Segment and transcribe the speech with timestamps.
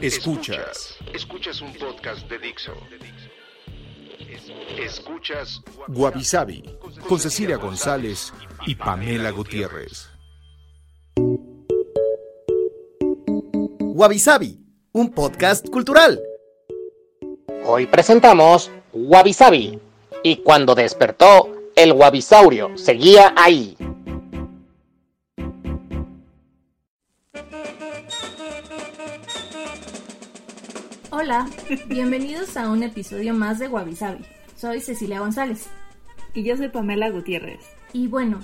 [0.00, 0.94] Escuchas.
[1.14, 2.74] Escuchas un podcast de Dixo.
[4.78, 6.62] Escuchas Guavisabi
[7.08, 8.32] con Cecilia González
[8.66, 10.10] y Pamela Gutiérrez.
[13.80, 14.20] Wabi
[14.92, 16.20] un podcast cultural.
[17.64, 19.80] Hoy presentamos Wabi Sabi.
[20.22, 23.76] Y cuando despertó, el Wabisaurio seguía ahí.
[31.26, 31.50] Hola,
[31.88, 34.24] bienvenidos a un episodio más de Wabi Sabi.
[34.54, 35.66] Soy Cecilia González.
[36.34, 37.58] Y yo soy Pamela Gutiérrez.
[37.92, 38.38] Y bueno,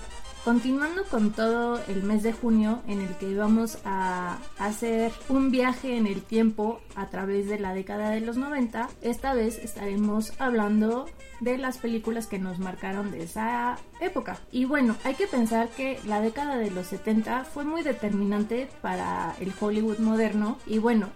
[0.44, 5.96] Continuando con todo el mes de junio en el que vamos a hacer un viaje
[5.96, 11.06] en el tiempo a través de la década de los 90, esta vez estaremos hablando
[11.38, 14.36] de las películas que nos marcaron de esa época.
[14.50, 19.36] Y bueno, hay que pensar que la década de los 70 fue muy determinante para
[19.38, 21.08] el Hollywood moderno y bueno,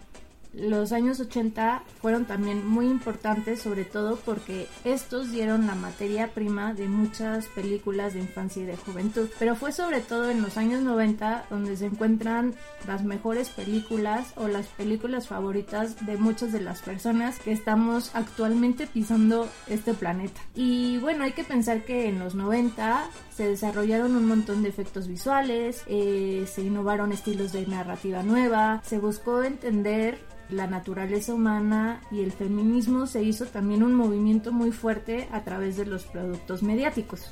[0.57, 6.73] los años 80 fueron también muy importantes, sobre todo porque estos dieron la materia prima
[6.73, 9.29] de muchas películas de infancia y de juventud.
[9.39, 12.55] Pero fue sobre todo en los años 90 donde se encuentran
[12.87, 18.87] las mejores películas o las películas favoritas de muchas de las personas que estamos actualmente
[18.87, 20.41] pisando este planeta.
[20.55, 23.05] Y bueno, hay que pensar que en los 90
[23.37, 28.99] se desarrollaron un montón de efectos visuales, eh, se innovaron estilos de narrativa nueva, se
[28.99, 35.29] buscó entender la naturaleza humana y el feminismo se hizo también un movimiento muy fuerte
[35.33, 37.31] a través de los productos mediáticos.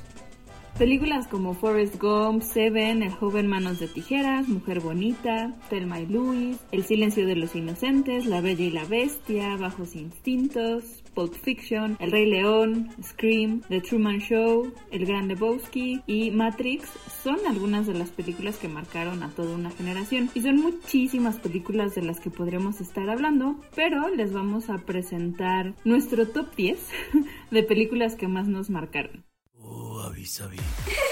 [0.77, 6.59] Películas como Forrest Gump, Seven, El joven manos de tijeras, Mujer bonita, Thelma y Louise,
[6.71, 12.11] El silencio de los inocentes, La bella y la bestia, Bajos instintos, Pulp Fiction, El
[12.11, 16.89] rey león, Scream, The Truman Show, El gran Lebowski y Matrix
[17.23, 21.95] son algunas de las películas que marcaron a toda una generación y son muchísimas películas
[21.95, 26.77] de las que podríamos estar hablando, pero les vamos a presentar nuestro top 10
[27.51, 29.25] de películas que más nos marcaron.
[29.57, 30.57] Wabi Sabi.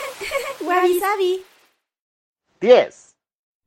[0.62, 1.42] Wabi Sabi.
[2.62, 3.13] 10.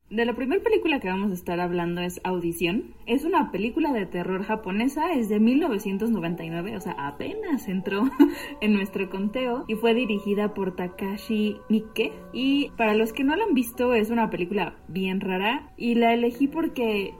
[0.09, 2.93] De la primera película que vamos a estar hablando es Audición.
[3.05, 8.03] Es una película de terror japonesa, es de 1999, o sea, apenas entró
[8.61, 12.13] en nuestro conteo y fue dirigida por Takashi Miike.
[12.31, 16.13] Y para los que no la han visto, es una película bien rara y la
[16.13, 17.13] elegí porque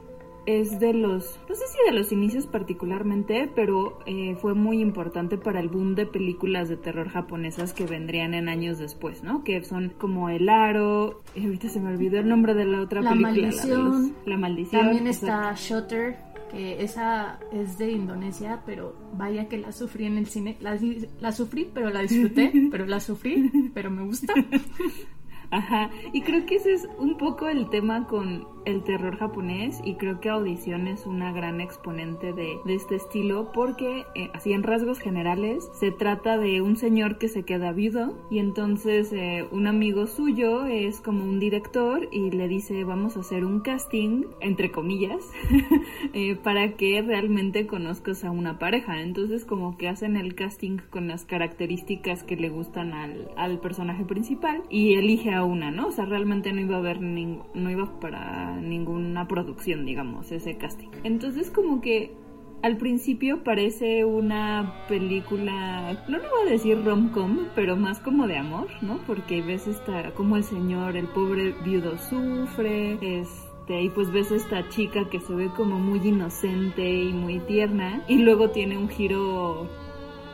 [0.48, 5.36] es de los, no sé si de los inicios particularmente, pero eh, fue muy importante
[5.36, 9.44] para el boom de películas de terror japonesas que vendrían en años después, ¿no?
[9.44, 13.02] Que son como El Aro, y ahorita se me olvidó el nombre de la otra
[13.02, 13.32] la película.
[13.34, 14.14] Maldición.
[14.24, 14.82] La, Maldición.
[14.86, 16.16] También está Shutter,
[16.50, 20.56] que esa es de Indonesia, pero vaya que la sufrí en el cine.
[20.60, 20.78] La,
[21.20, 24.32] la sufrí, pero la disfruté, pero la sufrí, pero me gusta.
[25.50, 29.94] Ajá, y creo que ese es un poco el tema con el terror japonés y
[29.94, 34.98] creo que Audición es una gran exponente de, este estilo porque eh, así en rasgos
[34.98, 40.06] generales se trata de un señor que se queda viudo y entonces eh, un amigo
[40.06, 45.24] suyo es como un director y le dice vamos a hacer un casting entre comillas
[46.12, 51.08] eh, para que realmente conozcas a una pareja entonces como que hacen el casting con
[51.08, 55.88] las características que le gustan al, al personaje principal y elige a una, ¿no?
[55.88, 60.88] O sea, realmente no iba a haber no iba para ninguna producción, digamos, ese casting.
[61.04, 62.14] Entonces como que
[62.62, 68.36] al principio parece una película, no le voy a decir rom-com, pero más como de
[68.36, 68.98] amor, ¿no?
[69.06, 74.68] Porque ves esta, como el señor, el pobre viudo sufre, este, y pues ves esta
[74.70, 79.68] chica que se ve como muy inocente y muy tierna, y luego tiene un giro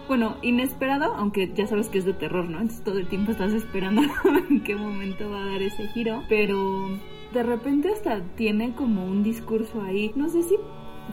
[0.09, 2.61] bueno, inesperado, aunque ya sabes que es de terror, ¿no?
[2.61, 4.03] Entonces todo el tiempo estás esperando
[4.51, 6.89] en qué momento va a dar ese giro, pero
[7.35, 10.57] de repente hasta tiene como un discurso ahí, no sé si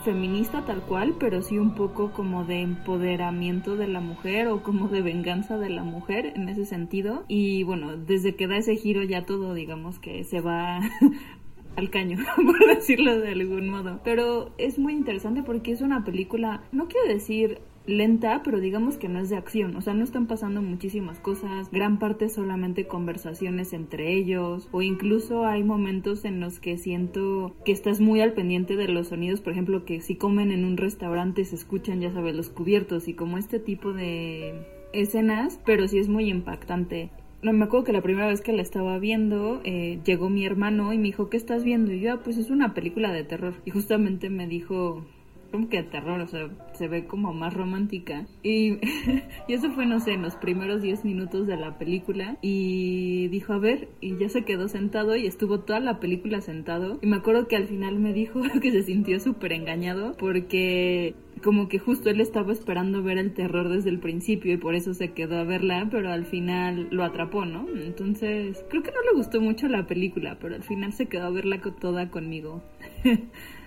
[0.06, 4.88] feminista tal cual, pero sí un poco como de empoderamiento de la mujer o como
[4.88, 7.26] de venganza de la mujer en ese sentido.
[7.28, 10.80] Y bueno, desde que da ese giro ya todo digamos que se va
[11.76, 14.00] al caño, por decirlo de algún modo.
[14.04, 19.10] Pero es muy interesante porque es una película, no quiero decir lenta, pero digamos que
[19.10, 23.74] no es de acción, o sea, no están pasando muchísimas cosas, gran parte solamente conversaciones
[23.74, 28.76] entre ellos, o incluso hay momentos en los que siento que estás muy al pendiente
[28.76, 32.36] de los sonidos, por ejemplo, que si comen en un restaurante se escuchan, ya sabes,
[32.36, 34.54] los cubiertos y como este tipo de
[34.94, 37.10] escenas, pero sí es muy impactante.
[37.42, 40.94] No me acuerdo que la primera vez que la estaba viendo, eh, llegó mi hermano
[40.94, 41.92] y me dijo, ¿qué estás viendo?
[41.92, 43.56] Y yo, ah, pues es una película de terror.
[43.66, 45.04] Y justamente me dijo,
[45.52, 48.26] como que terror, o sea, se ve como más romántica.
[48.44, 48.78] Y,
[49.48, 52.38] y eso fue, no sé, en los primeros 10 minutos de la película.
[52.42, 57.00] Y dijo, a ver, y ya se quedó sentado y estuvo toda la película sentado.
[57.02, 61.68] Y me acuerdo que al final me dijo que se sintió súper engañado porque como
[61.68, 65.14] que justo él estaba esperando ver el terror desde el principio y por eso se
[65.14, 67.68] quedó a verla, pero al final lo atrapó, ¿no?
[67.76, 71.32] Entonces, creo que no le gustó mucho la película, pero al final se quedó a
[71.32, 72.64] verla toda conmigo.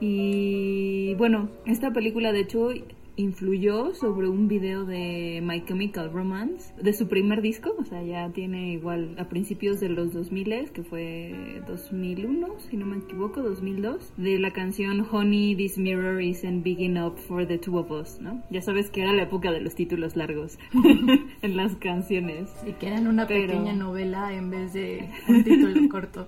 [0.00, 2.70] Y bueno, esta película de hecho
[3.16, 8.30] influyó sobre un video de My Chemical Romance, de su primer disco, o sea, ya
[8.30, 14.12] tiene igual a principios de los 2000, que fue 2001, si no me equivoco, 2002,
[14.16, 18.42] de la canción Honey, This Mirror Isn't Big Enough for the Two of Us, ¿no?
[18.50, 20.58] Ya sabes que era la época de los títulos largos
[21.42, 22.50] en las canciones.
[22.66, 26.26] Y que eran una pequeña novela en vez de un título corto.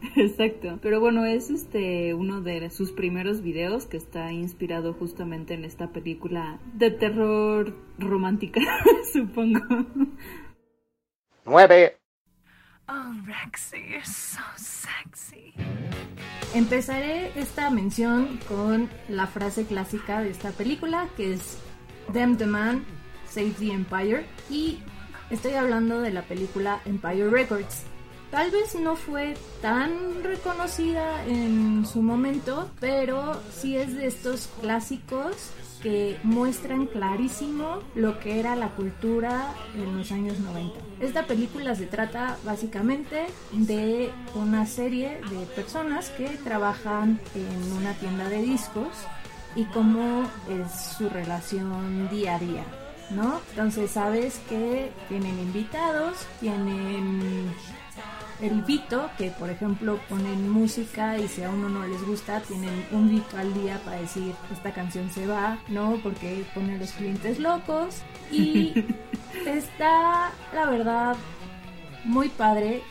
[0.16, 0.78] Exacto.
[0.82, 5.92] Pero bueno, es este uno de sus primeros videos que está inspirado justamente en esta
[5.92, 8.60] película de terror romántica,
[9.12, 9.60] supongo.
[11.44, 11.96] 9.
[12.88, 15.52] Oh, Rexy, you're so sexy.
[16.54, 21.58] Empezaré esta mención con la frase clásica de esta película, que es
[22.12, 22.84] Them the Man,
[23.28, 24.26] Save the Empire.
[24.48, 24.78] Y
[25.30, 27.84] estoy hablando de la película Empire Records.
[28.36, 35.52] Tal vez no fue tan reconocida en su momento, pero sí es de estos clásicos
[35.82, 40.78] que muestran clarísimo lo que era la cultura en los años 90.
[41.00, 48.28] Esta película se trata básicamente de una serie de personas que trabajan en una tienda
[48.28, 48.92] de discos
[49.54, 52.64] y cómo es su relación día a día.
[53.12, 53.40] ¿No?
[53.50, 57.54] Entonces sabes que tienen invitados, tienen
[58.40, 62.86] el Vito, que por ejemplo ponen música y si a uno no les gusta, tienen
[62.92, 65.98] un Vito al día para decir esta canción se va, ¿no?
[66.02, 68.02] Porque ponen los clientes locos.
[68.30, 68.84] Y
[69.46, 71.16] está, la verdad,
[72.04, 72.82] muy padre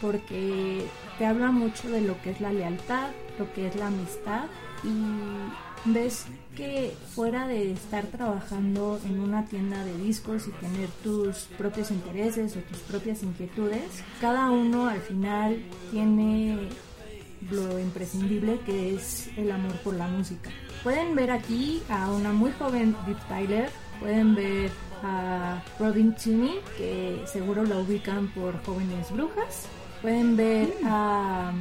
[0.00, 0.86] porque
[1.18, 4.44] te habla mucho de lo que es la lealtad, lo que es la amistad
[4.82, 11.48] y ves que fuera de estar trabajando en una tienda de discos y tener tus
[11.58, 16.68] propios intereses o tus propias inquietudes, cada uno al final tiene
[17.50, 20.50] lo imprescindible que es el amor por la música.
[20.82, 23.70] Pueden ver aquí a una muy joven Deep Tyler,
[24.00, 24.70] pueden ver
[25.02, 29.66] a Robin Tooney, que seguro la ubican por Jóvenes Brujas,
[30.00, 31.52] pueden ver a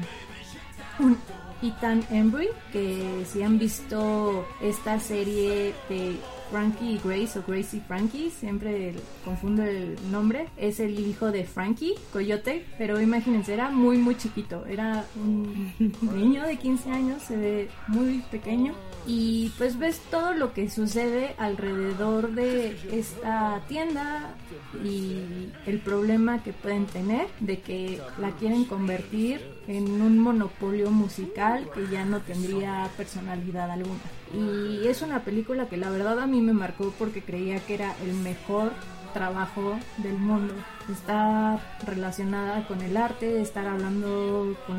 [1.00, 1.18] un
[1.64, 6.18] Ethan Embry, que si han visto esta serie de
[6.54, 8.94] Frankie y Grace o Gracie Frankie, siempre
[9.26, 14.64] confundo el nombre, es el hijo de Frankie, Coyote, pero imagínense, era muy muy chiquito,
[14.68, 15.74] era un
[16.16, 18.76] niño de 15 años, se ve muy pequeño
[19.08, 24.36] y pues ves todo lo que sucede alrededor de esta tienda
[24.84, 31.68] y el problema que pueden tener de que la quieren convertir en un monopolio musical
[31.74, 34.02] que ya no tendría personalidad alguna.
[34.32, 37.96] Y es una película que la verdad a mí me marcó porque creía que era
[38.04, 38.72] el mejor
[39.14, 40.54] trabajo del mundo.
[40.92, 44.78] Estar relacionada con el arte, estar hablando con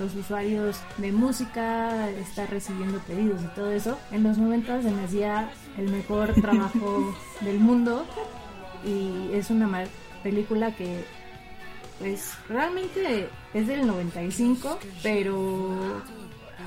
[0.00, 3.98] los usuarios de música, estar recibiendo pedidos y todo eso.
[4.12, 8.04] En los 90 se me hacía el mejor trabajo del mundo
[8.84, 9.84] y es una
[10.22, 11.04] película que
[11.98, 16.02] pues realmente es del 95, pero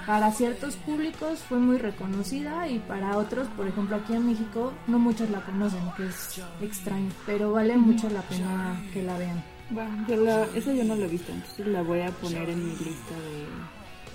[0.09, 4.97] para ciertos públicos fue muy reconocida y para otros, por ejemplo aquí en México, no
[4.97, 9.43] muchos la conocen, que es extraño, pero vale mucho la pena que la vean.
[9.69, 12.57] Bueno, yo la, esa yo no la he visto, entonces la voy a poner en
[12.57, 13.13] mi lista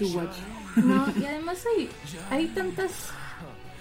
[0.01, 0.37] de To Watch.
[0.79, 1.89] No, y además hay,
[2.29, 2.91] hay tantas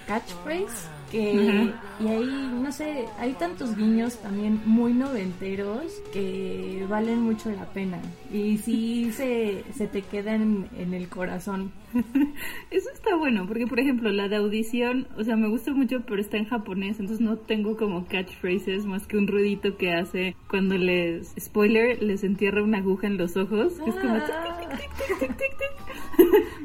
[0.06, 2.26] catchphrases que y hay
[2.62, 8.00] no sé hay tantos guiños también muy noventeros que valen mucho la pena.
[8.34, 11.72] Y sí se, se te quedan en el corazón.
[12.72, 16.20] Eso está bueno porque por ejemplo la de audición o sea me gusta mucho pero
[16.20, 20.76] está en japonés entonces no tengo como catchphrases más que un ruidito que hace cuando
[20.76, 23.74] les spoiler les entierra una aguja en los ojos.
[23.86, 24.20] Es como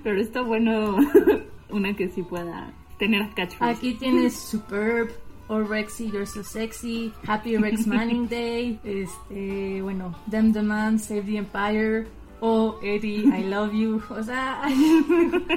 [0.03, 0.97] pero está bueno
[1.71, 3.29] una que sí pueda tener.
[3.61, 5.11] Aquí tienes Superb,
[5.49, 11.23] or Rexy, You're So Sexy, Happy Rex Manning Day, este, bueno, Them the Man, Save
[11.23, 12.07] the Empire,
[12.41, 14.75] o Eddie, I Love You, o sea, hay,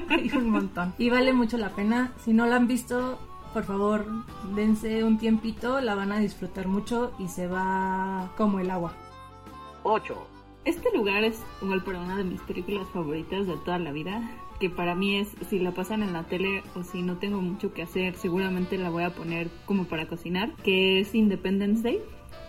[0.09, 0.93] hay un montón.
[0.97, 3.19] Y vale mucho la pena, si no la han visto,
[3.53, 4.05] por favor,
[4.55, 8.93] dense un tiempito, la van a disfrutar mucho y se va como el agua.
[9.83, 10.27] 8.
[10.63, 14.21] Este lugar es igual para una de mis películas favoritas de toda la vida,
[14.61, 17.73] que para mí es, si la pasan en la tele o si no tengo mucho
[17.73, 21.99] que hacer, seguramente la voy a poner como para cocinar, que es Independence Day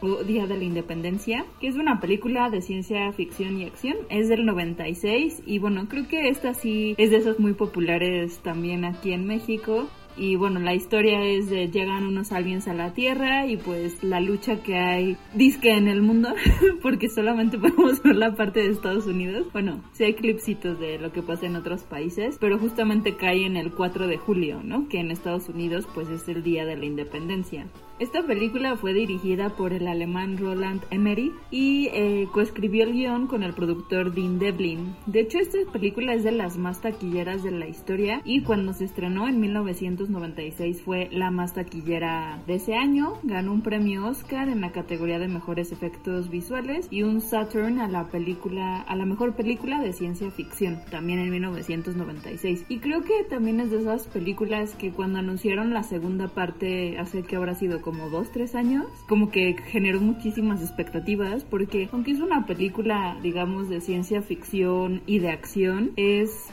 [0.03, 3.97] o Día de la Independencia, que es una película de ciencia ficción y acción.
[4.11, 8.85] Es del 96 y bueno, creo que esta sí es de esas muy populares también
[8.85, 9.89] aquí en México.
[10.17, 14.21] Y bueno, la historia es de llegan unos aliens a la Tierra y pues la
[14.21, 16.35] lucha que hay disque en el mundo,
[16.83, 19.47] porque solamente podemos ver la parte de Estados Unidos.
[19.53, 23.57] Bueno, sí hay clipsitos de lo que pasa en otros países, pero justamente cae en
[23.57, 24.89] el 4 de julio, ¿no?
[24.89, 27.67] Que en Estados Unidos pues es el día de la independencia.
[27.99, 33.43] Esta película fue dirigida por el alemán Roland Emmerich y eh, coescribió el guion con
[33.43, 34.97] el productor Dean Devlin.
[35.07, 38.87] De hecho, esta película es de las más taquilleras de la historia y cuando se
[38.87, 43.19] estrenó en 1996 fue la más taquillera de ese año.
[43.23, 47.89] Ganó un premio Oscar en la categoría de mejores efectos visuales y un Saturn a
[47.89, 52.65] la película a la mejor película de ciencia ficción, también en 1996.
[52.69, 57.23] Y creo que también es de esas películas que cuando anunciaron la segunda parte hace
[57.23, 62.21] que habrá sido como dos, tres años, como que generó muchísimas expectativas porque aunque es
[62.21, 66.49] una película, digamos, de ciencia ficción y de acción, es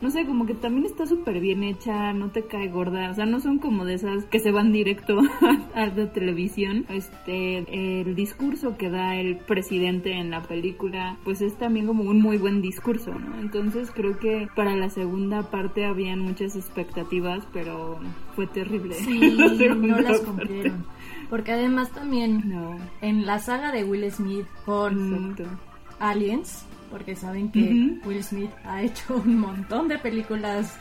[0.00, 3.24] no sé, como que también está súper bien hecha, no te cae gorda, o sea,
[3.26, 5.18] no son como de esas que se van directo
[5.74, 6.84] a la televisión.
[6.88, 12.20] Este, el discurso que da el presidente en la película, pues es también como un
[12.20, 13.38] muy buen discurso, ¿no?
[13.40, 17.98] Entonces creo que para la segunda parte habían muchas expectativas, pero
[18.34, 18.94] fue terrible.
[18.96, 19.18] Sí,
[19.76, 20.84] no las cumplieron.
[21.30, 22.76] Porque además también No.
[23.00, 25.58] en la saga de Will Smith con Exacto.
[25.98, 27.98] Aliens, porque saben que.
[28.06, 30.78] Will Smith ha hecho un montón de películas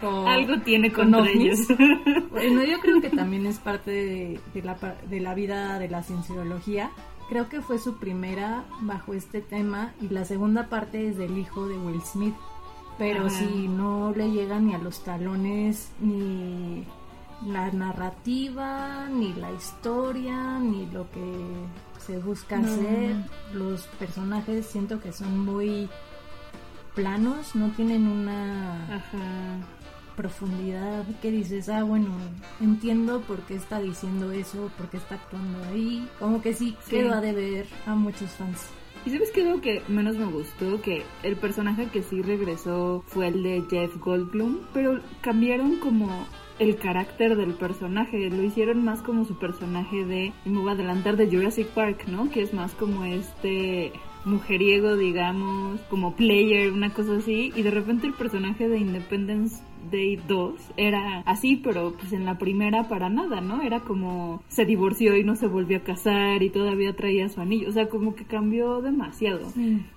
[0.00, 1.58] con Algo tiene con ellos.
[2.30, 4.78] Bueno, yo creo que también es parte de, de la,
[5.10, 6.90] de la vida de la cienciología.
[7.28, 11.68] Creo que fue su primera bajo este tema y la segunda parte es del hijo
[11.68, 12.34] de Will Smith.
[12.96, 13.38] Pero Ajá.
[13.38, 16.86] si no le llega ni a los talones ni
[17.46, 21.20] la narrativa, ni la historia, ni lo que
[22.06, 22.66] se busca No.
[22.72, 23.16] hacer.
[23.54, 25.88] Los personajes siento que son muy
[26.94, 29.58] planos, no tienen una Ajá.
[30.16, 32.08] profundidad que dices, ah, bueno,
[32.60, 36.06] entiendo por qué está diciendo eso, por qué está actuando ahí.
[36.18, 36.90] Como que sí, Sí.
[36.96, 38.66] quedó a deber a muchos fans.
[39.04, 40.80] ¿Y sabes qué es lo que menos me gustó?
[40.80, 46.24] Que el personaje que sí regresó fue el de Jeff Goldblum, pero cambiaron como
[46.62, 51.16] el carácter del personaje, lo hicieron más como su personaje de, me voy a adelantar,
[51.16, 52.30] de Jurassic Park, ¿no?
[52.30, 53.92] Que es más como este
[54.24, 60.16] mujeriego, digamos, como player, una cosa así, y de repente el personaje de Independence Day
[60.28, 63.62] 2 era así, pero pues en la primera para nada, ¿no?
[63.62, 67.68] Era como se divorció y no se volvió a casar y todavía traía su anillo,
[67.68, 69.48] o sea, como que cambió demasiado.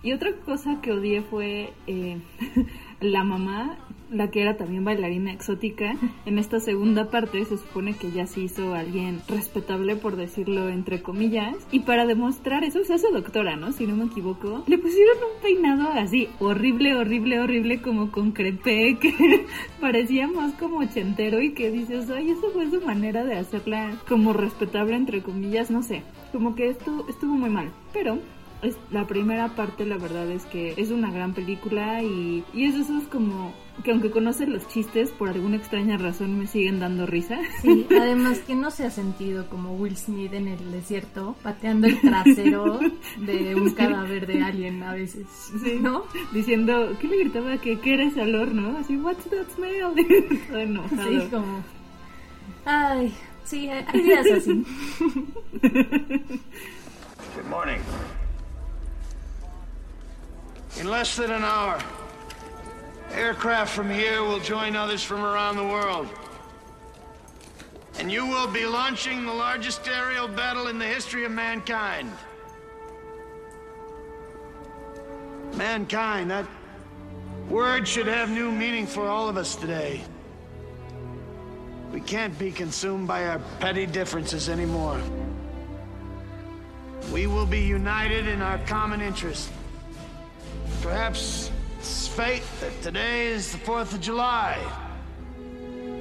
[0.02, 2.18] Y otra cosa que odié fue eh,
[3.00, 3.78] la mamá,
[4.16, 5.96] la que era también bailarina exótica.
[6.26, 11.02] En esta segunda parte se supone que ya se hizo alguien respetable, por decirlo entre
[11.02, 11.56] comillas.
[11.72, 13.72] Y para demostrar eso, se hace doctora, ¿no?
[13.72, 14.64] Si no me equivoco.
[14.66, 19.46] Le pusieron un peinado así, horrible, horrible, horrible, como con crepé, que
[19.80, 24.34] parecía más como ochentero y que dices, ay, eso fue su manera de hacerla como
[24.34, 26.04] respetable, entre comillas, no sé.
[26.32, 27.72] Como que esto estuvo muy mal.
[27.94, 28.20] Pero
[28.92, 32.82] la primera parte la verdad es que es una gran película y, y es de
[32.82, 33.54] esos como
[33.84, 37.38] que aunque conocen los chistes por alguna extraña razón me siguen dando risa.
[37.62, 42.00] Sí, además que no se ha sentido como Will Smith en el desierto pateando el
[42.02, 42.80] trasero
[43.20, 45.28] de un cadáver de alien a veces,
[45.64, 45.78] Sí.
[45.82, 46.06] ¿no?
[46.32, 47.58] Diciendo, ¿qué le gritaba?
[47.58, 48.78] Que qué era ese olor, ¿no?
[48.78, 49.94] Así, what's that smell?
[50.48, 51.10] Todo enojado.
[51.10, 51.64] Sí, como...
[52.66, 53.14] Ay,
[53.44, 54.66] sí, hay hay días así.
[57.36, 57.80] Good morning.
[60.80, 61.78] In less than an hour,
[63.16, 66.08] aircraft from here will join others from around the world.
[67.98, 72.12] And you will be launching the largest aerial battle in the history of mankind.
[75.54, 76.46] Mankind, that
[77.50, 80.02] word should have new meaning for all of us today.
[81.94, 85.02] We can't be consumed by our petty differences anymore.
[87.14, 89.50] We will be united in our common interest.
[90.82, 91.52] Perhaps
[91.86, 94.58] it's fate that today is the 4th of July.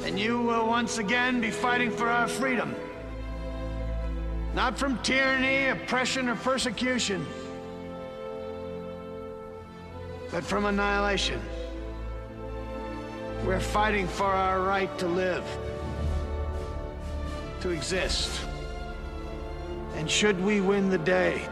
[0.02, 2.74] And you will once again be fighting for our freedom.
[4.54, 7.26] Not from tyranny, oppression, or persecution,
[10.30, 11.38] but from annihilation.
[13.44, 15.44] We're fighting for our right to live,
[17.60, 18.40] to exist.
[19.96, 21.46] And should we win the day,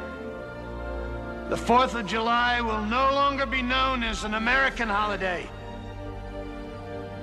[1.52, 5.46] the 4th of July will no longer be known as an American holiday,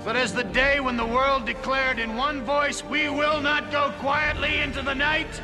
[0.05, 3.91] but as the day when the world declared in one voice, we will not go
[3.97, 5.41] quietly into the night.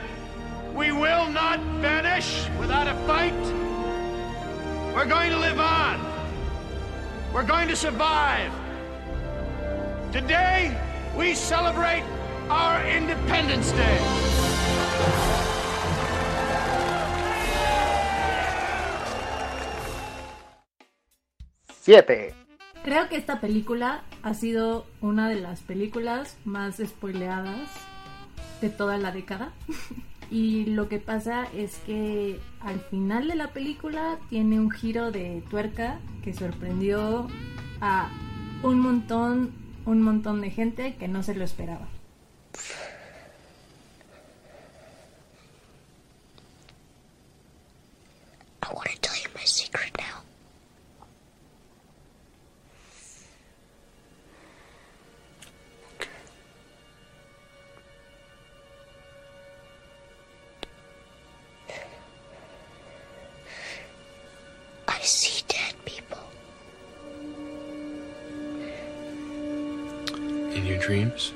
[0.76, 3.34] We will not vanish without a fight.
[4.94, 6.00] We're going to live on.
[7.34, 8.54] We're going to survive.
[10.12, 10.80] Today,
[11.18, 12.04] we celebrate
[12.52, 15.45] our Independence Day.
[22.84, 27.70] Creo que esta película ha sido una de las películas más spoileadas
[28.62, 29.54] de toda la década.
[30.32, 35.44] Y lo que pasa es que al final de la película tiene un giro de
[35.52, 37.28] tuerca que sorprendió
[37.80, 38.10] a
[38.64, 39.54] un montón,
[39.86, 41.88] un montón de gente que no se lo esperaba.
[70.86, 71.34] Dreams?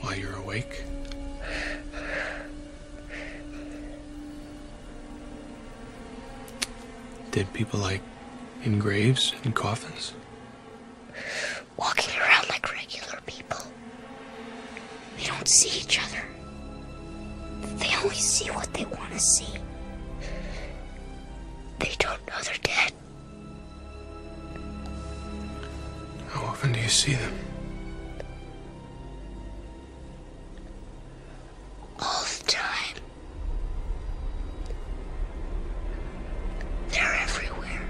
[0.00, 0.84] While you're awake?
[7.32, 8.00] Dead people like
[8.62, 10.12] in graves and coffins?
[11.76, 13.58] Walking around like regular people.
[15.16, 16.24] They don't see each other.
[17.78, 19.58] They only see what they want to see.
[26.98, 27.32] See them?
[32.00, 32.96] All the time.
[36.90, 37.84] They're everywhere.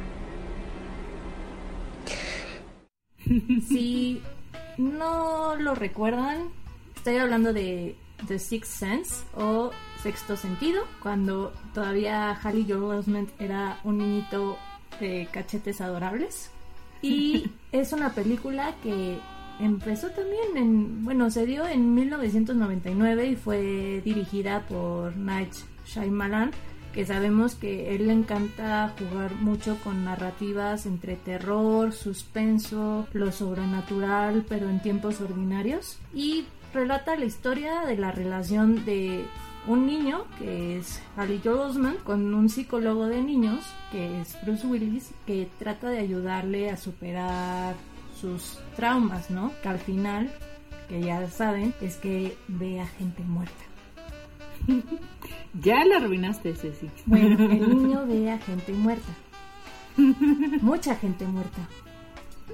[3.69, 4.23] Si
[4.77, 6.51] no lo recuerdan,
[6.95, 9.71] estoy hablando de The Sixth Sense o
[10.03, 14.59] Sexto Sentido, cuando todavía Hallie Joel Osment era un niñito
[15.01, 16.51] de cachetes adorables.
[17.01, 19.19] Y es una película que
[19.61, 25.53] empezó también en, bueno, se dio en 1999 y fue dirigida por Night
[25.87, 26.53] Shyamalan,
[26.93, 34.45] que sabemos que él le encanta jugar mucho con narrativas entre terror, suspenso, lo sobrenatural,
[34.49, 35.99] pero en tiempos ordinarios.
[36.15, 39.25] Y relata la historia de la relación de
[39.67, 44.67] un niño que es Hallie Joel Osment con un psicólogo de niños que es Bruce
[44.67, 47.75] Willis que trata de ayudarle a superar
[48.19, 49.53] sus traumas, ¿no?
[49.63, 50.31] Que al final,
[50.89, 53.65] que ya saben, es que ve a gente muerta.
[55.63, 56.89] Ya la arruinaste, Ceci.
[57.07, 59.13] Bueno, el niño ve a gente muerta.
[60.61, 61.67] Mucha gente muerta.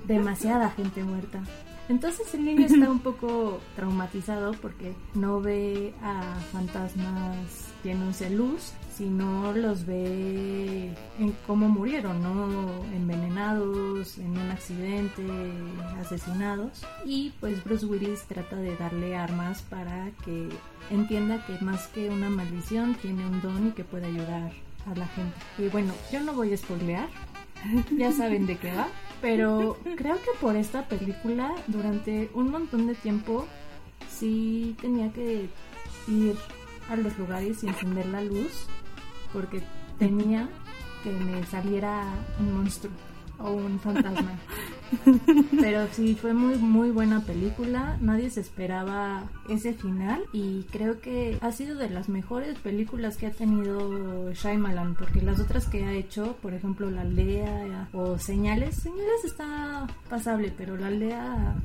[0.06, 1.42] Demasiada gente muerta.
[1.88, 8.72] Entonces el niño está un poco traumatizado porque no ve a fantasmas llenos de luz,
[8.96, 12.84] sino los ve en cómo murieron, ¿no?
[12.94, 15.22] Envenenados, en un accidente,
[16.00, 16.86] asesinados.
[17.04, 20.48] Y pues Bruce Willis trata de darle armas para que
[20.90, 24.52] entienda que más que una maldición tiene un don y que puede ayudar
[24.86, 25.36] a la gente.
[25.58, 27.08] Y bueno, yo no voy a spoilear,
[27.96, 28.88] ya saben de qué va,
[29.24, 33.46] pero creo que por esta película durante un montón de tiempo
[34.06, 35.48] sí tenía que
[36.06, 36.37] ir
[36.90, 38.66] a los lugares y encender la luz
[39.32, 39.62] porque
[39.98, 40.50] tenía
[41.02, 42.04] que me saliera
[42.38, 42.92] un monstruo
[43.38, 44.38] o un fantasma.
[45.61, 47.96] Pero sí, fue muy, muy buena película.
[48.00, 50.24] Nadie se esperaba ese final.
[50.33, 54.94] Y creo que ha sido de las mejores películas que ha tenido Shyamalan.
[54.94, 60.52] Porque las otras que ha hecho, por ejemplo, La Aldea o Señales, Señales está pasable,
[60.57, 61.57] pero La Aldea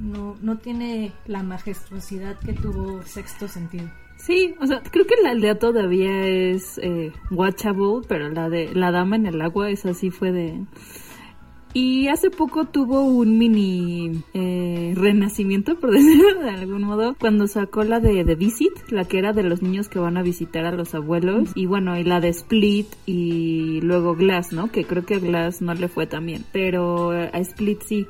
[0.00, 3.88] no, no tiene la majestuosidad que tuvo Sexto Sentido.
[4.18, 8.90] Sí, o sea, creo que la aldea todavía es eh, watchable, pero la de la
[8.90, 10.64] dama en el agua, esa sí fue de...
[11.74, 17.84] Y hace poco tuvo un mini eh, renacimiento, por decirlo de algún modo, cuando sacó
[17.84, 20.72] la de The Visit, la que era de los niños que van a visitar a
[20.72, 21.50] los abuelos.
[21.54, 24.70] Y bueno, y la de Split y luego Glass, ¿no?
[24.70, 26.44] Que creo que Glass no le fue tan bien.
[26.52, 28.06] Pero a Split sí.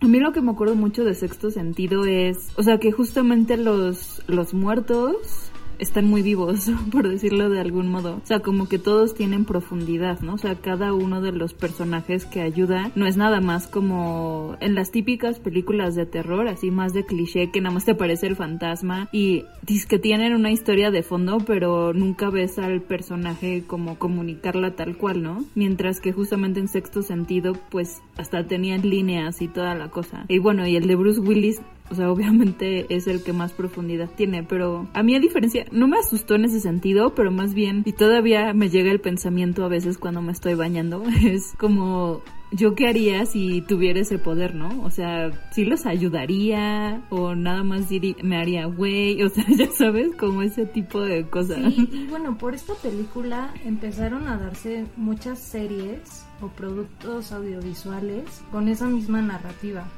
[0.00, 3.56] A mí lo que me acuerdo mucho de Sexto Sentido es, o sea, que justamente
[3.56, 5.51] los, los muertos
[5.82, 8.16] están muy vivos, por decirlo de algún modo.
[8.22, 10.34] O sea, como que todos tienen profundidad, ¿no?
[10.34, 14.74] O sea, cada uno de los personajes que ayuda no es nada más como en
[14.74, 18.36] las típicas películas de terror, así más de cliché, que nada más te aparece el
[18.36, 23.98] fantasma y dices que tienen una historia de fondo, pero nunca ves al personaje como
[23.98, 25.44] comunicarla tal cual, ¿no?
[25.54, 30.26] Mientras que justamente en sexto sentido, pues hasta tenían líneas y toda la cosa.
[30.28, 34.10] Y bueno, y el de Bruce Willis o sea, obviamente es el que más profundidad
[34.14, 37.82] tiene, pero a mí a diferencia, no me asustó en ese sentido, pero más bien,
[37.84, 42.74] y todavía me llega el pensamiento a veces cuando me estoy bañando, es como yo
[42.74, 44.82] qué haría si tuviera ese poder, ¿no?
[44.82, 47.88] O sea, si los ayudaría o nada más
[48.22, 51.58] me haría güey, o sea, ya sabes, como ese tipo de cosas.
[51.74, 58.68] Sí, y bueno, por esta película empezaron a darse muchas series o productos audiovisuales con
[58.68, 59.88] esa misma narrativa.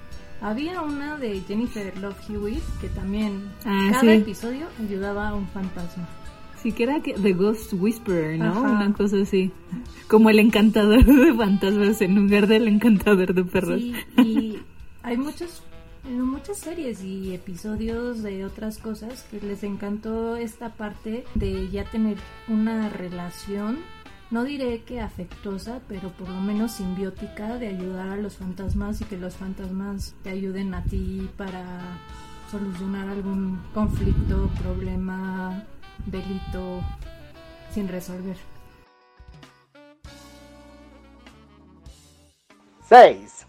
[0.44, 6.07] Había una de Jennifer Love Hewitt que también ah, cada episodio ayudaba a un fantasma.
[6.62, 8.61] Sí, que era The Ghost Whisperer, ¿no?
[8.61, 9.52] Una cosa así.
[10.07, 13.80] Como el encantador de fantasmas en lugar del encantador de perros.
[13.80, 14.59] Sí, y
[15.02, 15.62] hay muchos
[16.11, 22.18] muchas series y episodios de otras cosas que les encantó esta parte de ya tener
[22.48, 23.78] una relación
[24.35, 29.05] no diré que afectuosa, pero por lo menos simbiótica de ayudar a los fantasmas y
[29.05, 31.62] que los fantasmas te ayuden a ti para
[32.51, 35.62] solucionar algún conflicto, problema,
[36.07, 36.83] delito
[37.73, 38.37] sin resolver.
[42.88, 43.47] 6.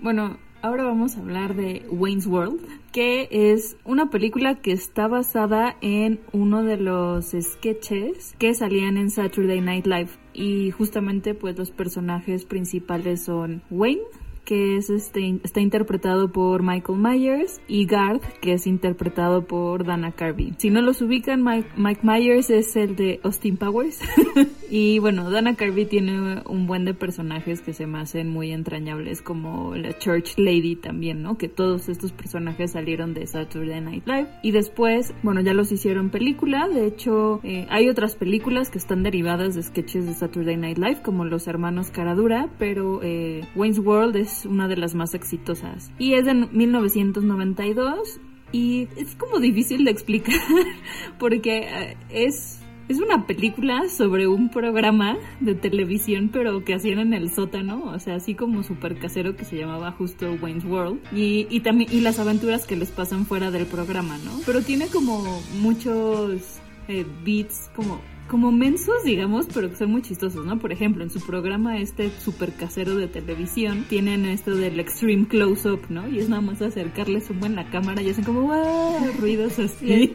[0.00, 5.76] Bueno, ahora vamos a hablar de Wayne's World, que es una película que está basada
[5.80, 10.10] en uno de los sketches que salían en Saturday Night Live.
[10.32, 14.02] Y justamente pues los personajes principales son Wayne,
[14.44, 20.12] que es este, está interpretado por Michael Myers, y Garth, que es interpretado por Dana
[20.12, 20.54] Carvey.
[20.58, 24.00] Si no los ubican, Mike, Myers es el de Austin Powers.
[24.70, 29.22] y bueno, Dana Carvey tiene un buen de personajes que se me hacen muy entrañables,
[29.22, 31.38] como la Church Lady también, ¿no?
[31.38, 34.28] Que todos estos personajes salieron de Saturday Night Live.
[34.42, 36.68] Y después, bueno, ya los hicieron película.
[36.68, 41.02] De hecho, eh, hay otras películas que están derivadas de sketches de Saturday Night Live,
[41.02, 45.92] como Los Hermanos Caradura, pero eh, Wayne's World es una de las más exitosas.
[45.98, 48.20] Y es de 1992
[48.52, 50.40] y es como difícil de explicar
[51.18, 57.14] porque eh, es es una película sobre un programa de televisión, pero que hacían en
[57.14, 61.00] el sótano, o sea, así como súper casero que se llamaba justo Wayne's World.
[61.12, 64.32] Y, y, también, y las aventuras que les pasan fuera del programa, ¿no?
[64.44, 68.02] Pero tiene como muchos eh, beats como
[68.34, 70.58] como mensos, digamos, pero que son muy chistosos, ¿no?
[70.58, 75.82] Por ejemplo, en su programa este super casero de televisión, tienen esto del extreme close-up,
[75.88, 76.08] ¿no?
[76.08, 79.12] Y es nada más acercarles un buen la cámara y hacen como ¡Wow!
[79.20, 80.12] ruidos así.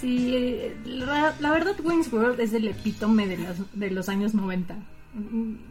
[0.00, 4.74] Sí, la, la, verdad Wayne's World es el epítome de, las, de los años 90.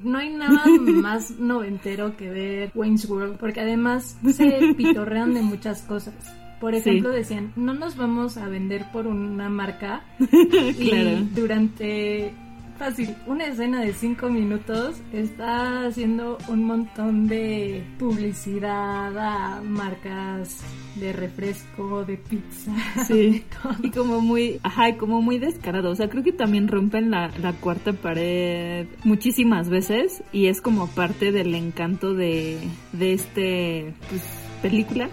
[0.04, 5.82] No hay nada más noventero que ver Wayne's World, porque además se pitorrean de muchas
[5.82, 6.14] cosas.
[6.60, 10.92] Por ejemplo, decían, no nos vamos a vender por una marca y
[11.34, 12.34] durante
[12.78, 20.62] fácil, una escena de cinco minutos está haciendo un montón de publicidad a marcas
[20.96, 22.72] de refresco, de pizza.
[23.08, 23.44] Sí,
[23.84, 25.92] y como muy, ajá, como muy descarado.
[25.92, 30.88] O sea, creo que también rompen la, la cuarta pared muchísimas veces y es como
[30.88, 32.60] parte del encanto de,
[32.94, 34.22] de este, pues,
[34.62, 35.10] película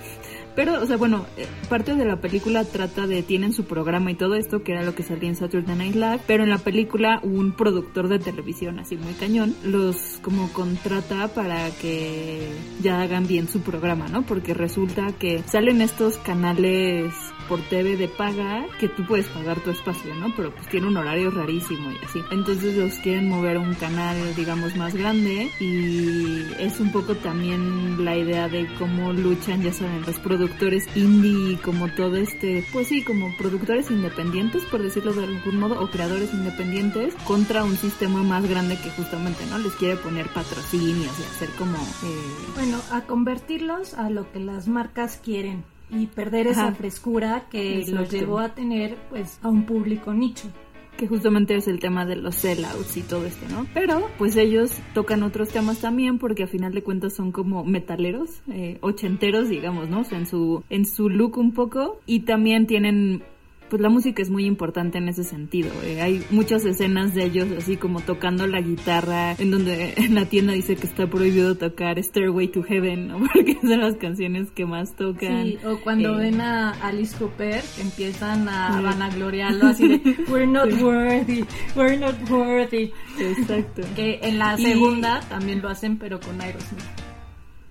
[0.54, 4.14] pero, o sea, bueno, eh, parte de la película trata de, tienen su programa y
[4.14, 7.20] todo esto, que era lo que salía en Saturday Night Live, pero en la película
[7.22, 12.50] un productor de televisión, así muy cañón, los como contrata para que
[12.82, 14.22] ya hagan bien su programa, ¿no?
[14.22, 17.14] Porque resulta que salen estos canales
[17.52, 20.32] por TV de paga que tú puedes pagar tu espacio, ¿no?
[20.34, 22.18] Pero pues tiene un horario rarísimo y así.
[22.30, 28.06] Entonces los quieren mover a un canal, digamos, más grande y es un poco también
[28.06, 32.88] la idea de cómo luchan, ya saben, los productores indie y como todo este, pues
[32.88, 38.22] sí, como productores independientes, por decirlo de algún modo, o creadores independientes, contra un sistema
[38.22, 39.58] más grande que justamente, ¿no?
[39.58, 41.76] Les quiere poner patrocinios y hacer como...
[41.76, 42.54] Eh...
[42.54, 48.10] Bueno, a convertirlos a lo que las marcas quieren y perder esa frescura que los
[48.10, 50.48] llevó a tener pues a un público nicho
[50.96, 53.66] que justamente es el tema de los sellouts y todo esto, ¿no?
[53.74, 58.42] Pero pues ellos tocan otros temas también porque a final de cuentas son como metaleros,
[58.48, 60.00] eh, ochenteros, digamos, ¿no?
[60.00, 63.24] O sea, en su, en su look un poco y también tienen
[63.72, 65.70] pues la música es muy importante en ese sentido.
[65.82, 66.02] Eh.
[66.02, 70.52] Hay muchas escenas de ellos así como tocando la guitarra, en donde en la tienda
[70.52, 73.20] dice que está prohibido tocar Stairway to Heaven, ¿no?
[73.32, 75.44] porque son las canciones que más tocan.
[75.44, 80.70] Sí, o cuando eh, ven a Alice Cooper, empiezan a vanagloriarlo así de We're not
[80.82, 81.42] worthy,
[81.74, 82.92] we're not worthy.
[83.18, 83.80] Exacto.
[83.96, 87.11] Que en la segunda también lo hacen, pero con Aerosmith.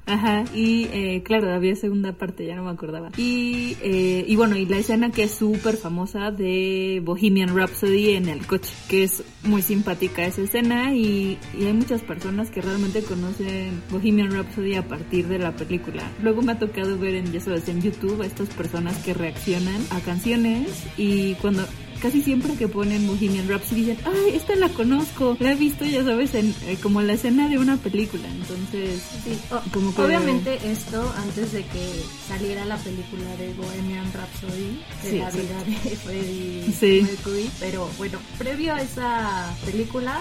[0.05, 3.11] Ajá, y eh, claro, había segunda parte, ya no me acordaba.
[3.17, 8.27] Y, eh, y bueno, y la escena que es súper famosa de Bohemian Rhapsody en
[8.27, 13.03] el coche, que es muy simpática esa escena y, y hay muchas personas que realmente
[13.03, 16.03] conocen Bohemian Rhapsody a partir de la película.
[16.21, 19.81] Luego me ha tocado ver en, ya sabes, en YouTube a estas personas que reaccionan
[19.91, 21.63] a canciones y cuando
[22.01, 26.03] casi siempre que ponen Bohemian Rhapsody dicen, ay, esta la conozco, la he visto, ya
[26.03, 28.27] sabes, en, eh, como la escena de una película.
[28.27, 29.37] Entonces, sí,
[29.71, 35.63] como obviamente esto antes de que saliera la película de Bohemian Rhapsody, de la vida
[35.63, 40.19] de Freddie Mercury, pero bueno, previo a esa película,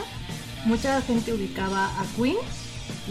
[0.67, 2.37] mucha gente ubicaba a Queen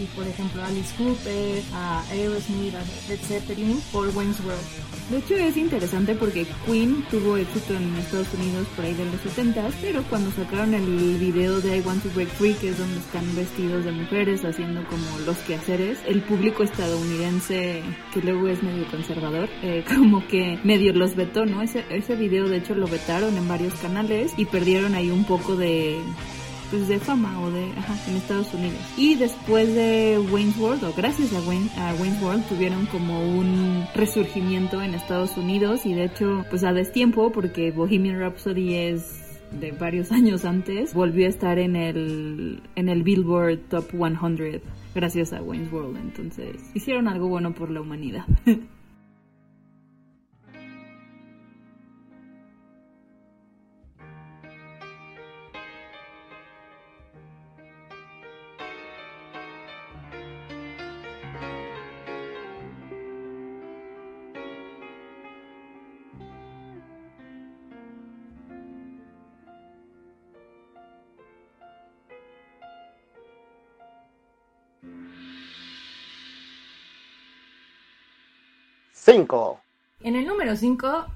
[0.00, 1.62] y por ejemplo Alice Cooper,
[2.10, 2.74] Aerosmith,
[3.08, 5.10] Led Zeppelin por Wayne's World.
[5.10, 9.20] De hecho es interesante porque Queen tuvo éxito en Estados Unidos por ahí de los
[9.20, 12.98] 70 pero cuando sacaron el video de I Want to Break Free, que es donde
[12.98, 17.82] están vestidos de mujeres haciendo como los quehaceres, el público estadounidense,
[18.12, 21.62] que luego es medio conservador, eh, como que medio los vetó, ¿no?
[21.62, 25.56] Ese, ese video de hecho lo vetaron en varios canales y perdieron ahí un poco
[25.56, 26.00] de
[26.70, 28.78] pues de fama o de ajá, en Estados Unidos.
[28.96, 33.84] Y después de Wayne's World o gracias a, Wayne, a Wayne's World tuvieron como un
[33.94, 35.84] resurgimiento en Estados Unidos.
[35.86, 41.26] Y de hecho pues a destiempo porque Bohemian Rhapsody es de varios años antes volvió
[41.26, 44.62] a estar en el en el Billboard Top 100
[44.94, 45.96] gracias a Wayne's World.
[45.96, 48.24] Entonces hicieron algo bueno por la humanidad
[79.30, 79.60] 5.
[80.02, 81.06] En el número 5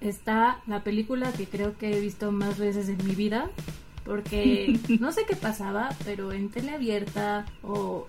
[0.00, 3.50] está la película que creo que he visto más veces en mi vida.
[4.04, 8.06] Porque no sé qué pasaba, pero en tele abierta o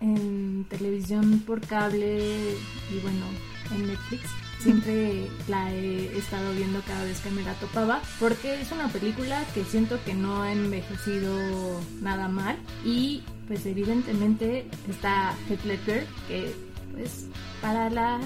[0.00, 2.54] en televisión por cable
[2.90, 3.26] y bueno,
[3.74, 4.30] en Netflix
[4.60, 9.44] siempre la he estado viendo cada vez que me la topaba porque es una película
[9.54, 16.52] que siento que no ha envejecido nada mal y pues evidentemente está Heath Ledger que
[16.96, 17.26] pues
[17.60, 18.22] para las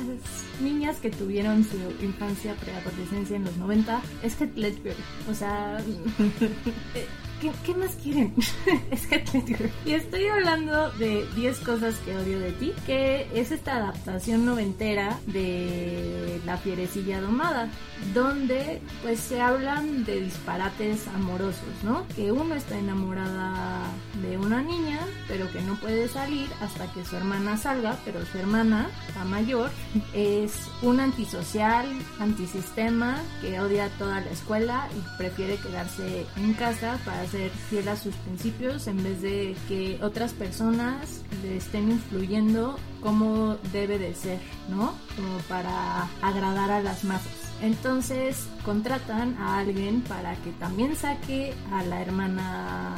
[0.63, 4.97] niñas que tuvieron su infancia, preadolescencia en los 90, es que Ledger.
[5.29, 5.79] O sea,
[7.43, 8.35] eh, ¿Qué, más quieren?
[8.91, 13.77] es que Y estoy hablando de 10 cosas que odio de ti, que es esta
[13.77, 17.69] adaptación noventera de La fierecilla domada,
[18.15, 22.07] donde pues se hablan de disparates amorosos, ¿no?
[22.17, 23.87] Que uno está enamorada
[24.23, 28.39] de una niña, pero que no puede salir hasta que su hermana salga, pero su
[28.39, 29.71] hermana, la mayor,
[30.15, 31.87] es un antisocial,
[32.19, 37.97] antisistema, que odia toda la escuela y prefiere quedarse en casa para ser fiel a
[37.97, 44.41] sus principios en vez de que otras personas le estén influyendo como debe de ser,
[44.69, 44.95] ¿no?
[45.17, 47.33] Como para agradar a las masas.
[47.63, 52.95] Entonces contratan a alguien para que también saque a la hermana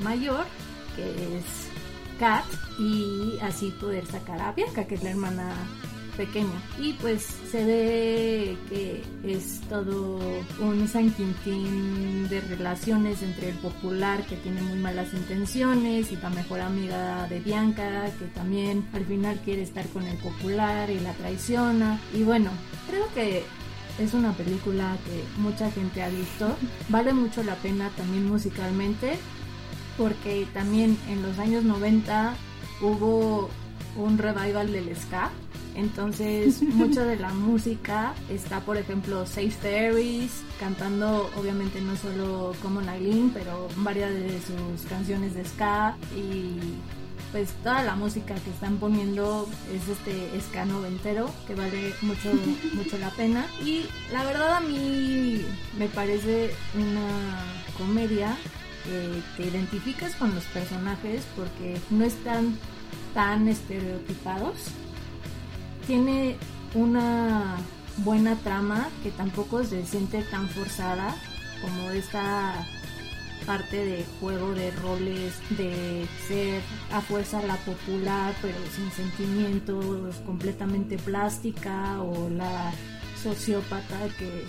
[0.00, 0.44] mayor,
[0.94, 1.44] que es
[2.18, 2.44] Kat,
[2.78, 5.52] y así poder sacar a Bianca, que es la hermana
[6.16, 6.60] pequeña.
[6.78, 10.18] Y pues se ve que es todo
[10.60, 16.30] un San Quintín de relaciones entre el popular que tiene muy malas intenciones y la
[16.30, 21.12] mejor amiga de Bianca que también al final quiere estar con el popular y la
[21.12, 22.00] traiciona.
[22.14, 22.50] Y bueno,
[22.88, 23.44] creo que
[23.98, 26.56] es una película que mucha gente ha visto.
[26.88, 29.18] Vale mucho la pena también musicalmente
[29.96, 32.34] porque también en los años 90
[32.82, 33.48] hubo
[33.96, 35.30] un revival del ska
[35.76, 42.80] Entonces, mucha de la música está, por ejemplo, Safe Fairies, cantando obviamente no solo como
[42.80, 45.94] Nailin, pero varias de sus canciones de ska.
[46.16, 46.56] Y
[47.30, 52.32] pues toda la música que están poniendo es este ska noventero que vale mucho
[52.72, 53.46] mucho la pena.
[53.62, 55.42] Y la verdad a mí
[55.78, 57.44] me parece una
[57.76, 58.34] comedia
[58.84, 62.56] que te identificas con los personajes porque no están
[63.12, 64.54] tan estereotipados
[65.86, 66.36] tiene
[66.74, 67.56] una
[67.98, 71.14] buena trama que tampoco se siente tan forzada
[71.62, 72.66] como esta
[73.46, 76.60] parte de juego de roles, de ser
[76.92, 82.72] a fuerza la popular pero sin sentimientos, completamente plástica o la
[83.22, 84.44] sociópata que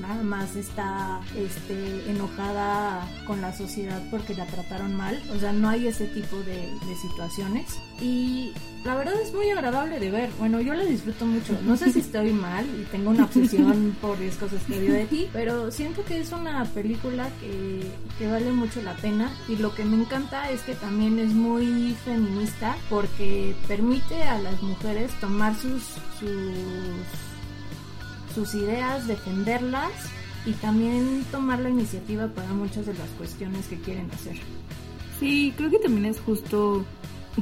[0.00, 5.20] nada más está este, enojada con la sociedad porque la trataron mal.
[5.34, 7.78] O sea, no hay ese tipo de, de situaciones.
[8.02, 8.52] Y
[8.84, 10.30] la verdad es muy agradable de ver.
[10.38, 11.58] Bueno, yo la disfruto mucho.
[11.64, 15.06] No sé si estoy mal y tengo una obsesión por 10 cosas que vio de
[15.06, 17.82] ti, pero siento que es una película que,
[18.18, 19.30] que vale mucho la pena.
[19.48, 24.62] Y lo que me encanta es que también es muy feminista porque permite a las
[24.62, 25.82] mujeres tomar sus,
[26.18, 26.54] sus
[28.34, 29.92] sus ideas, defenderlas
[30.44, 34.36] y también tomar la iniciativa para muchas de las cuestiones que quieren hacer.
[35.20, 36.84] Sí, creo que también es justo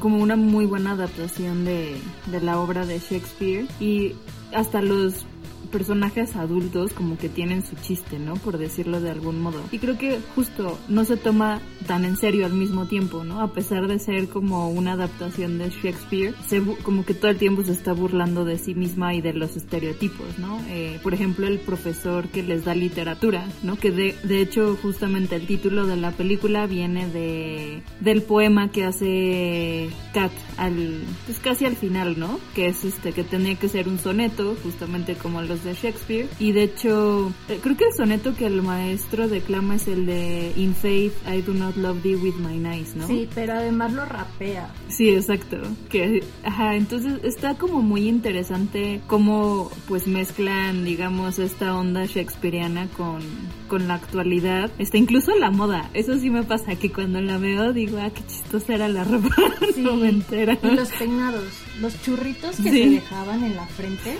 [0.00, 3.66] como una muy buena adaptación de, de la obra de Shakespeare.
[3.80, 4.14] Y
[4.54, 5.26] hasta los
[5.72, 8.34] personajes adultos como que tienen su chiste, ¿no?
[8.34, 9.60] Por decirlo de algún modo.
[9.72, 13.40] Y creo que justo no se toma tan en serio al mismo tiempo, ¿no?
[13.40, 17.64] A pesar de ser como una adaptación de Shakespeare, se, como que todo el tiempo
[17.64, 20.60] se está burlando de sí misma y de los estereotipos, ¿no?
[20.68, 23.76] Eh, por ejemplo, el profesor que les da literatura, ¿no?
[23.76, 28.84] Que de, de hecho justamente el título de la película viene de del poema que
[28.84, 32.38] hace Kat al pues casi al final, ¿no?
[32.54, 36.28] Que es este que tenía que ser un soneto, justamente como los de Shakespeare.
[36.38, 40.52] Y de hecho, eh, creo que el soneto que el maestro declama es el de
[40.56, 43.06] In Faith I do not love thee with my eyes, ¿no?
[43.06, 44.72] Sí, pero además lo rapea.
[44.88, 45.58] Sí, exacto.
[45.88, 53.20] Que, ajá, entonces está como muy interesante cómo pues mezclan, digamos, esta onda shakespeariana con,
[53.68, 54.70] con la actualidad.
[54.78, 55.90] Está incluso la moda.
[55.94, 59.34] Eso sí me pasa que cuando la veo digo, ah, qué chistosa era la ropa
[59.74, 59.82] sí.
[59.82, 61.44] Y los peinados,
[61.80, 64.18] los churritos que se dejaban en la frente,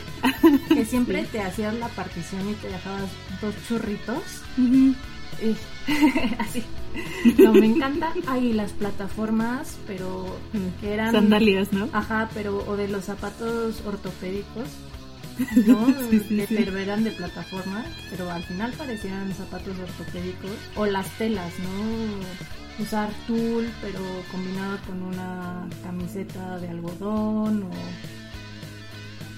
[0.69, 3.11] que siempre te hacías la partición y te dejabas
[3.41, 4.23] dos churritos.
[6.39, 6.65] así.
[7.39, 8.13] No, me encanta.
[8.27, 10.39] Ahí las plataformas, pero
[10.81, 11.13] que eran.
[11.13, 11.89] Sandalias, ¿no?
[11.93, 14.69] Ajá, pero o de los zapatos ortopédicos.
[15.67, 15.87] ¿no?
[16.49, 20.51] pero eran de plataforma, pero al final parecían zapatos ortopédicos.
[20.77, 22.62] O las telas, ¿no?
[22.79, 27.71] Usar tul, pero combinado con una camiseta de algodón o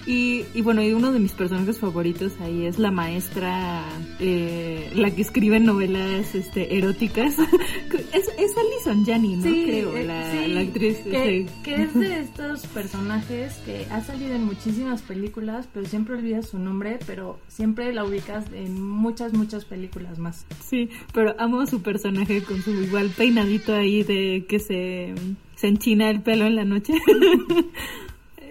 [0.06, 3.84] y, y, bueno, y uno de mis personajes favoritos ahí es la maestra,
[4.20, 7.34] eh, la que escribe novelas este, eróticas.
[8.12, 9.42] es, es Alison Janney, ¿no?
[9.44, 10.98] Creo, eh, la, sí, la, actriz.
[10.98, 11.62] Que, sí.
[11.62, 16.58] que, es de estos personajes que ha salido en muchísimas películas, pero siempre olvidas su
[16.58, 20.46] nombre, pero siempre la ubicas en muchas, muchas películas más.
[20.60, 25.14] Sí, pero amo a su personaje con su igual peinadito ahí de que se,
[25.56, 26.92] se enchina el pelo en la noche.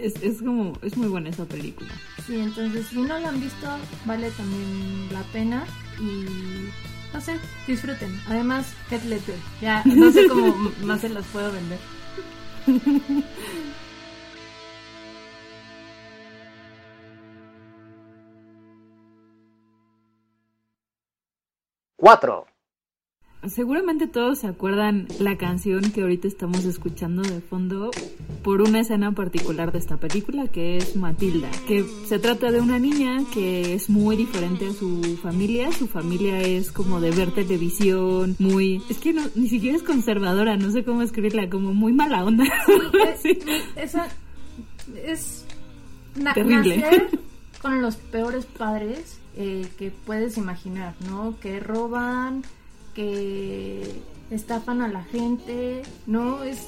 [0.03, 1.89] es, es como, es muy buena esa película.
[2.27, 3.67] Sí, entonces si no la han visto,
[4.05, 5.65] vale también la pena
[5.99, 6.69] y
[7.13, 8.19] no sé, disfruten.
[8.27, 11.79] Además, Heath Ledger, ya no sé cómo más se las puedo vender.
[21.95, 22.52] Cuatro.
[23.47, 27.91] Seguramente todos se acuerdan la canción que ahorita estamos escuchando de fondo
[28.41, 32.79] por una escena particular de esta película que es Matilda, que se trata de una
[32.79, 38.35] niña que es muy diferente a su familia, su familia es como de ver televisión,
[38.39, 42.23] muy, es que no, ni siquiera es conservadora, no sé cómo escribirla, como muy mala
[42.23, 42.45] onda.
[43.21, 43.39] Sí.
[43.75, 44.07] Esa
[45.05, 45.45] es
[46.15, 46.77] na Terrible.
[46.77, 47.19] nacer
[47.61, 51.39] con los peores padres eh, que puedes imaginar, ¿no?
[51.39, 52.43] Que roban
[52.93, 54.01] que
[54.31, 56.43] estafan a la gente, ¿no?
[56.43, 56.67] Es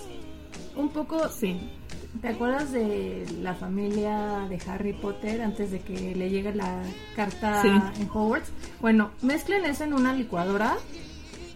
[0.76, 1.28] un poco...
[1.30, 1.58] Sí.
[2.22, 6.82] ¿Te acuerdas de la familia de Harry Potter antes de que le llegue la
[7.16, 7.68] carta Sí.
[7.68, 8.50] en Hogwarts?
[8.80, 10.78] Bueno, mezclen eso en una licuadora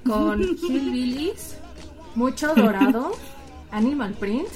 [0.06, 1.58] con hillbillies,
[2.16, 3.12] mucho dorado,
[3.72, 4.50] animal print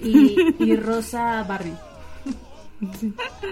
[0.00, 1.74] y, y rosa Barbie.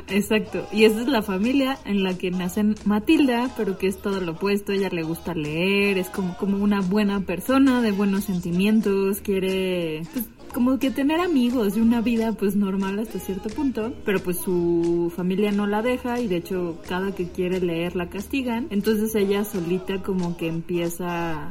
[0.08, 4.20] Exacto, y esa es la familia en la que nace Matilda, pero que es todo
[4.20, 9.20] lo opuesto, ella le gusta leer, es como, como una buena persona, de buenos sentimientos,
[9.20, 14.20] quiere, pues, como que tener amigos y una vida pues normal hasta cierto punto, pero
[14.20, 18.66] pues su familia no la deja y de hecho cada que quiere leer la castigan,
[18.70, 21.48] entonces ella solita como que empieza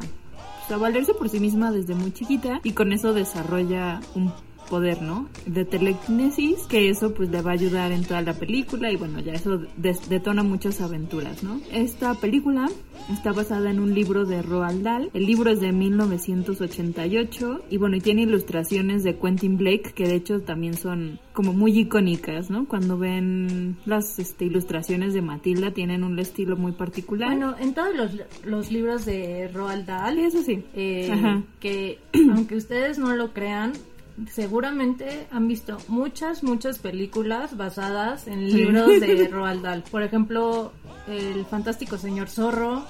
[0.59, 4.31] pues, a valerse por sí misma desde muy chiquita y con eso desarrolla un
[4.69, 5.27] poder, ¿no?
[5.45, 9.19] De telequinesis, que eso pues le va a ayudar en toda la película y bueno,
[9.19, 11.59] ya eso detona muchas aventuras, ¿no?
[11.71, 12.69] Esta película
[13.11, 15.09] está basada en un libro de Roald Dahl.
[15.13, 20.15] El libro es de 1988 y bueno, y tiene ilustraciones de Quentin Blake que de
[20.15, 22.67] hecho también son como muy icónicas, ¿no?
[22.67, 27.29] Cuando ven las este, ilustraciones de Matilda tienen un estilo muy particular.
[27.29, 28.11] Bueno, en todos los,
[28.45, 31.99] los libros de Roald Dahl, eso sí, eh, que
[32.33, 33.73] aunque ustedes no lo crean,
[34.31, 39.83] seguramente han visto muchas, muchas películas basadas en libros de Roald Dahl.
[39.83, 40.71] Por ejemplo,
[41.07, 42.85] El fantástico señor zorro,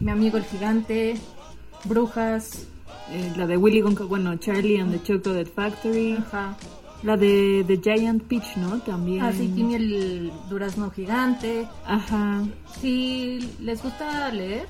[0.00, 1.16] Mi amigo el gigante,
[1.84, 2.66] Brujas.
[3.10, 6.16] Eh, la de Willy Wonka, bueno, Charlie and the Chocolate Factory.
[7.02, 8.78] La de The Giant Peach, ¿no?
[8.80, 9.24] También.
[9.24, 11.66] Ah, sí, tiene el durazno gigante.
[11.84, 12.44] Ajá.
[12.80, 14.68] Si les gusta leer,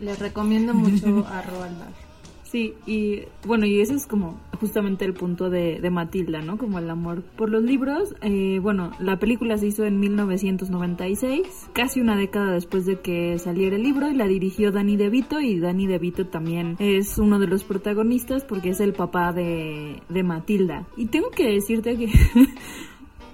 [0.00, 2.09] les recomiendo mucho a Roald Dahl.
[2.50, 6.58] Sí, y bueno, y ese es como justamente el punto de, de Matilda, ¿no?
[6.58, 8.16] Como el amor por los libros.
[8.22, 13.76] Eh, bueno, la película se hizo en 1996, casi una década después de que saliera
[13.76, 17.62] el libro, y la dirigió Danny DeVito, y Danny DeVito también es uno de los
[17.62, 20.88] protagonistas porque es el papá de, de Matilda.
[20.96, 22.08] Y tengo que decirte que...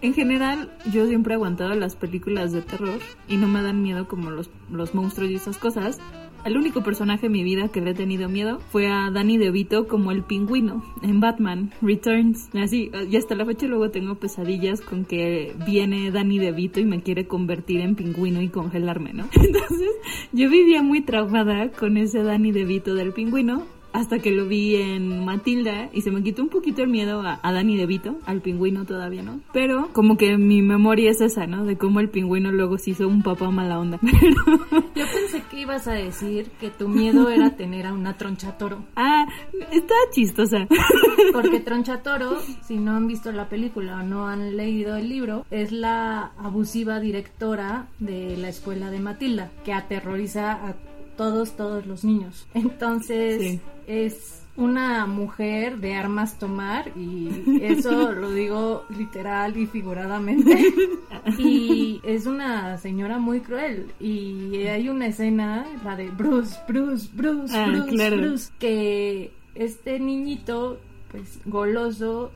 [0.03, 4.07] En general, yo siempre he aguantado las películas de terror y no me dan miedo
[4.07, 5.99] como los, los monstruos y esas cosas,
[6.45, 9.89] el único personaje en mi vida que le he tenido miedo fue a Danny DeVito
[9.89, 12.49] como el pingüino en Batman Returns.
[12.55, 17.03] Así, y hasta la fecha luego tengo pesadillas con que viene Danny DeVito y me
[17.03, 19.29] quiere convertir en pingüino y congelarme, ¿no?
[19.33, 19.91] Entonces,
[20.33, 23.65] yo vivía muy traumada con ese Danny DeVito del pingüino
[23.97, 27.41] hasta que lo vi en Matilda y se me quitó un poquito el miedo a,
[27.43, 29.41] Danny DeVito, al pingüino todavía, ¿no?
[29.55, 31.65] Pero como que mi memoria es esa, ¿no?
[31.65, 33.99] De cómo el pingüino luego se hizo un papá mala onda.
[34.03, 34.11] Yo
[34.95, 35.16] pensé
[35.57, 38.85] que ibas a decir que tu miedo era tener a una tronchatoro.
[38.95, 39.27] Ah,
[39.73, 40.69] está chistosa.
[41.33, 45.73] Porque tronchatoro, si no han visto la película o no han leído el libro, es
[45.73, 50.75] la abusiva directora de la escuela de Matilda, que aterroriza a
[51.17, 52.47] todos, todos los niños.
[52.53, 60.73] Entonces, es una mujer de armas tomar y eso lo digo literal y figuradamente.
[61.39, 63.93] Y es una señora muy cruel.
[63.99, 70.79] Y hay una escena la de Bruce Bruce Bruce ah, Bruce Bruce que este niñito
[71.11, 72.31] pues goloso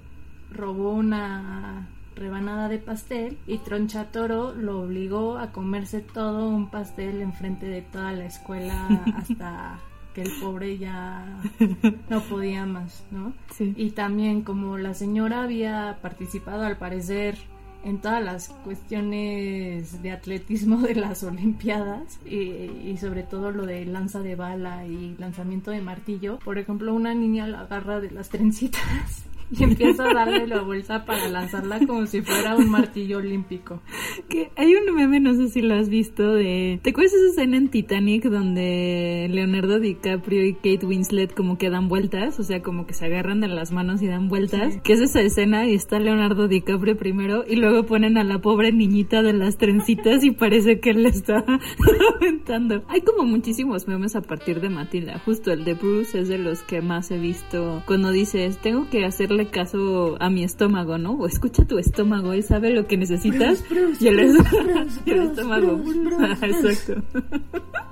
[0.50, 7.66] robó una rebanada de pastel y Tronchatoro lo obligó a comerse todo un pastel enfrente
[7.66, 9.78] de toda la escuela hasta
[10.14, 11.40] que el pobre ya
[12.10, 13.32] no podía más, ¿no?
[13.58, 17.38] Y también como la señora había participado al parecer
[17.82, 23.86] en todas las cuestiones de atletismo de las Olimpiadas y, y, sobre todo lo de
[23.86, 26.38] lanza de bala y lanzamiento de martillo.
[26.40, 31.04] Por ejemplo, una niña la agarra de las trencitas y empieza a darle la vuelta
[31.04, 33.80] para lanzarla como si fuera un martillo olímpico.
[34.28, 36.78] Que hay un meme, no sé si lo has visto, de...
[36.82, 41.88] ¿Te acuerdas esa escena en Titanic donde Leonardo DiCaprio y Kate Winslet como que dan
[41.88, 42.38] vueltas?
[42.38, 44.78] O sea, como que se agarran de las manos y dan vueltas.
[44.82, 48.72] Que es esa escena y está Leonardo DiCaprio primero y luego ponen a la pobre
[48.72, 51.44] niñita de las trencitas y parece que él le está
[52.16, 52.84] aventando.
[52.88, 55.18] Hay como muchísimos memes a partir de Matilda.
[55.24, 59.04] Justo el de Bruce es de los que más he visto cuando dices, tengo que
[59.04, 61.12] hacerle caso a mi estómago, ¿no?
[61.12, 63.64] O escucha tu estómago, él sabe lo que necesitas.
[64.00, 65.80] y el, estómago.
[66.42, 67.02] Exacto.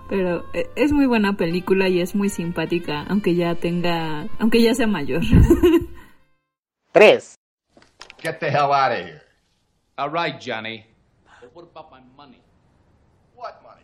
[0.08, 0.44] Pero
[0.76, 5.22] es muy buena película y es muy simpática, aunque ya tenga, aunque ya sea mayor.
[6.92, 7.36] Tres.
[8.22, 9.22] Get the hell out of here.
[9.96, 10.86] All right, Johnny.
[11.40, 12.40] But what about my money?
[13.34, 13.82] What money?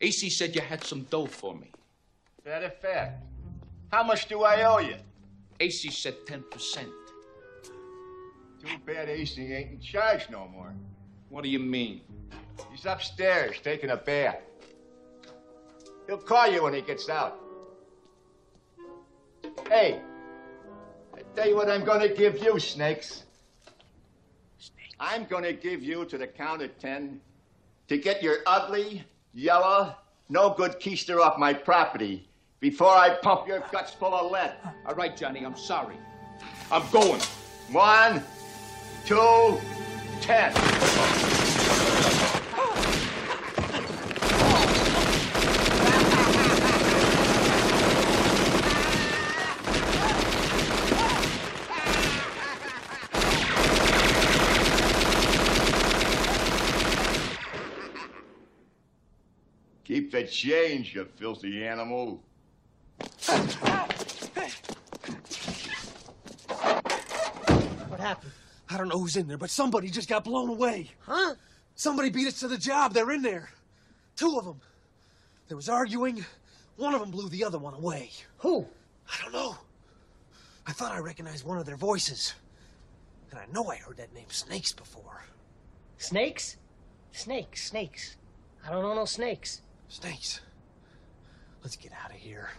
[0.00, 1.70] AC said you had some dough for me.
[2.44, 3.22] That a fact.
[3.92, 4.96] How much do I owe you?
[5.62, 6.86] AC said 10%.
[7.62, 10.74] Too bad AC ain't in charge no more.
[11.28, 12.00] What do you mean?
[12.72, 14.40] He's upstairs taking a bath.
[16.08, 17.38] He'll call you when he gets out.
[19.68, 20.00] Hey,
[21.14, 23.22] I tell you what I'm gonna give you, Snakes.
[24.58, 24.94] Snakes.
[24.98, 27.20] I'm gonna give you to the count of ten
[27.86, 29.94] to get your ugly, yellow,
[30.28, 32.28] no good keister off my property
[32.62, 34.52] before I pump your guts full of lead.
[34.86, 35.96] All right, Johnny, I'm sorry.
[36.70, 37.20] I'm going.
[37.72, 38.22] One,
[39.04, 39.58] two,
[40.20, 40.54] ten.
[59.82, 62.22] Keep the change, you filthy animal.
[67.88, 68.32] What happened?
[68.68, 70.90] I don't know who's in there, but somebody just got blown away.
[71.00, 71.34] Huh?
[71.74, 72.94] Somebody beat us to the job.
[72.94, 73.50] They're in there.
[74.16, 74.60] Two of them.
[75.48, 76.24] There was arguing.
[76.76, 78.10] One of them blew the other one away.
[78.38, 78.66] Who?
[79.08, 79.56] I don't know.
[80.66, 82.34] I thought I recognized one of their voices.
[83.30, 85.24] And I know I heard that name Snakes before.
[85.98, 86.56] Snakes?
[87.12, 88.16] Snakes, snakes.
[88.66, 89.60] I don't know no snakes.
[89.88, 90.40] Snakes.
[91.62, 92.50] Let's get out of here.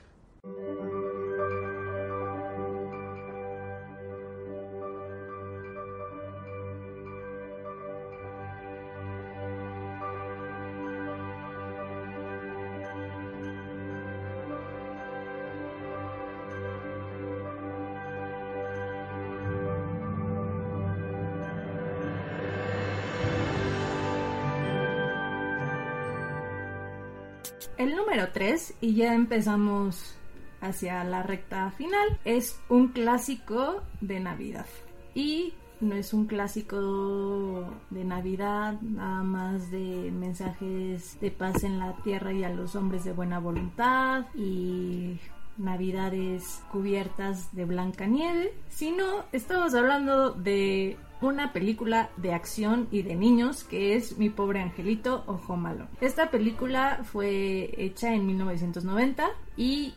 [27.77, 30.15] El número 3, y ya empezamos
[30.63, 34.65] hacia la recta final, es un clásico de Navidad.
[35.13, 41.93] Y no es un clásico de Navidad, nada más de mensajes de paz en la
[41.97, 45.19] tierra y a los hombres de buena voluntad y
[45.57, 53.15] navidades cubiertas de blanca nieve, sino estamos hablando de una película de acción y de
[53.15, 55.89] niños que es Mi pobre angelito o Home Alone.
[56.01, 59.93] Esta película fue hecha en 1990 y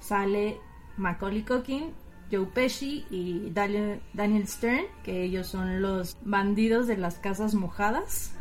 [0.00, 0.60] sale
[0.96, 1.92] Macaulay Culkin,
[2.30, 8.34] Joe Pesci y Daniel, Daniel Stern, que ellos son los bandidos de las casas mojadas.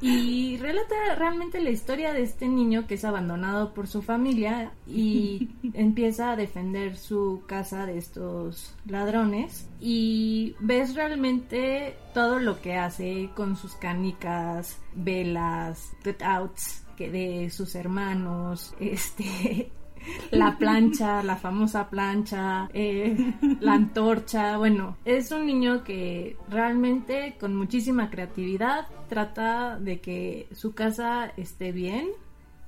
[0.00, 5.50] Y relata realmente la historia de este niño que es abandonado por su familia y
[5.74, 9.68] empieza a defender su casa de estos ladrones.
[9.80, 17.74] Y ves realmente todo lo que hace con sus canicas, velas, cutouts que de sus
[17.74, 19.70] hermanos, este
[20.30, 24.56] la plancha, la famosa plancha, eh, la antorcha.
[24.58, 31.72] Bueno, es un niño que realmente con muchísima creatividad trata de que su casa esté
[31.72, 32.08] bien,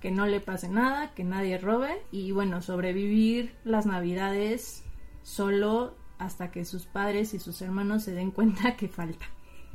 [0.00, 4.84] que no le pase nada, que nadie robe y bueno, sobrevivir las navidades
[5.22, 9.26] solo hasta que sus padres y sus hermanos se den cuenta que falta.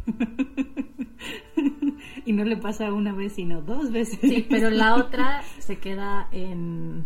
[2.25, 4.19] y no le pasa una vez, sino dos veces.
[4.21, 7.05] Sí, pero la otra se queda en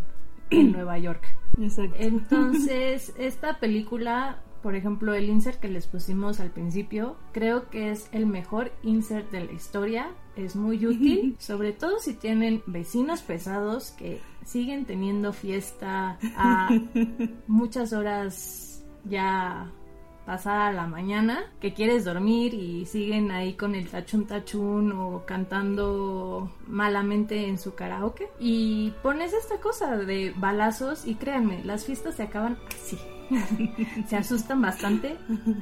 [0.50, 1.24] en Nueva York.
[1.60, 1.96] Exacto.
[1.98, 8.08] Entonces, esta película, por ejemplo, el insert que les pusimos al principio, creo que es
[8.12, 10.10] el mejor insert de la historia.
[10.36, 16.68] Es muy útil, sobre todo si tienen vecinos pesados que siguen teniendo fiesta a
[17.46, 19.72] muchas horas ya
[20.26, 26.50] pasada la mañana, que quieres dormir y siguen ahí con el tachun tachun o cantando
[26.66, 28.28] malamente en su karaoke.
[28.40, 32.98] Y pones esta cosa de balazos y créanme, las fiestas se acaban así.
[34.08, 35.16] se asustan bastante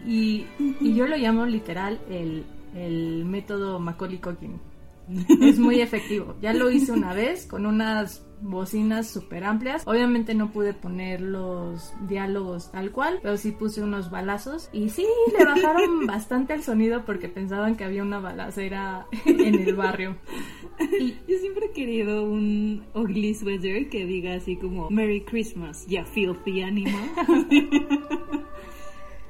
[0.06, 2.44] y, y, yo lo llamo literal el,
[2.74, 4.60] el método Macaulay Culkin.
[5.40, 6.34] Es muy efectivo.
[6.40, 9.82] Ya lo hice una vez con unas bocinas súper amplias.
[9.86, 15.06] Obviamente no pude poner los diálogos tal cual, pero sí puse unos balazos y sí,
[15.36, 20.16] le bajaron bastante el sonido porque pensaban que había una balacera en el barrio.
[21.00, 26.04] Y yo siempre he querido un ugly sweater que diga así como Merry Christmas, ya
[26.04, 27.10] filthy animal.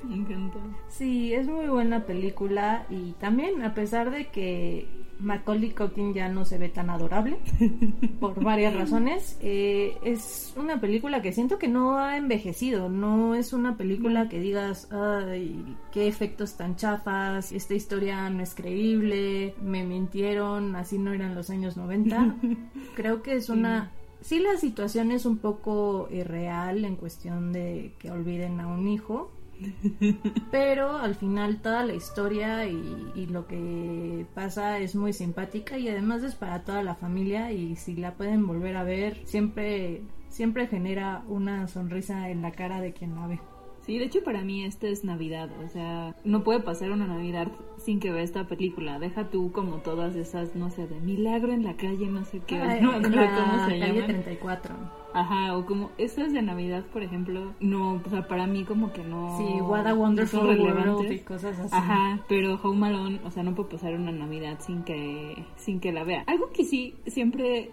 [0.02, 0.58] Me encanta.
[0.88, 6.44] Sí, es muy buena película y también a pesar de que Macaulay Culkin ya no
[6.44, 7.38] se ve tan adorable
[8.20, 9.38] por varias razones.
[9.40, 14.40] Eh, es una película que siento que no ha envejecido, no es una película que
[14.40, 21.12] digas, ay, qué efectos tan chafas, esta historia no es creíble, me mintieron, así no
[21.12, 22.36] eran los años 90.
[22.94, 23.90] Creo que es una...
[24.20, 29.30] Sí, la situación es un poco irreal en cuestión de que olviden a un hijo,
[30.50, 36.22] pero al final toda la historia y, lo que pasa es muy simpática y además
[36.22, 41.24] es para toda la familia y si la pueden volver a ver siempre siempre genera
[41.28, 43.40] una sonrisa en la cara de quien la ve.
[43.84, 47.48] Sí, de hecho para mí esta es Navidad, o sea, no puede pasar una Navidad
[47.76, 48.98] sin que vea esta película.
[48.98, 52.56] Deja tú como todas esas, no sé, de milagro en la calle, no sé qué,
[52.56, 54.06] Ay, no me acuerdo cómo se calle llaman.
[54.06, 54.74] 34.
[55.12, 59.04] Ajá, o como estas de Navidad, por ejemplo, no, o sea, para mí como que
[59.04, 59.36] no.
[59.38, 61.70] Sí, What a no Wonderful son World y cosas así.
[61.72, 65.92] Ajá, pero Home Alone, o sea, no puedo pasar una Navidad sin que sin que
[65.92, 66.24] la vea.
[66.26, 67.70] Algo que sí siempre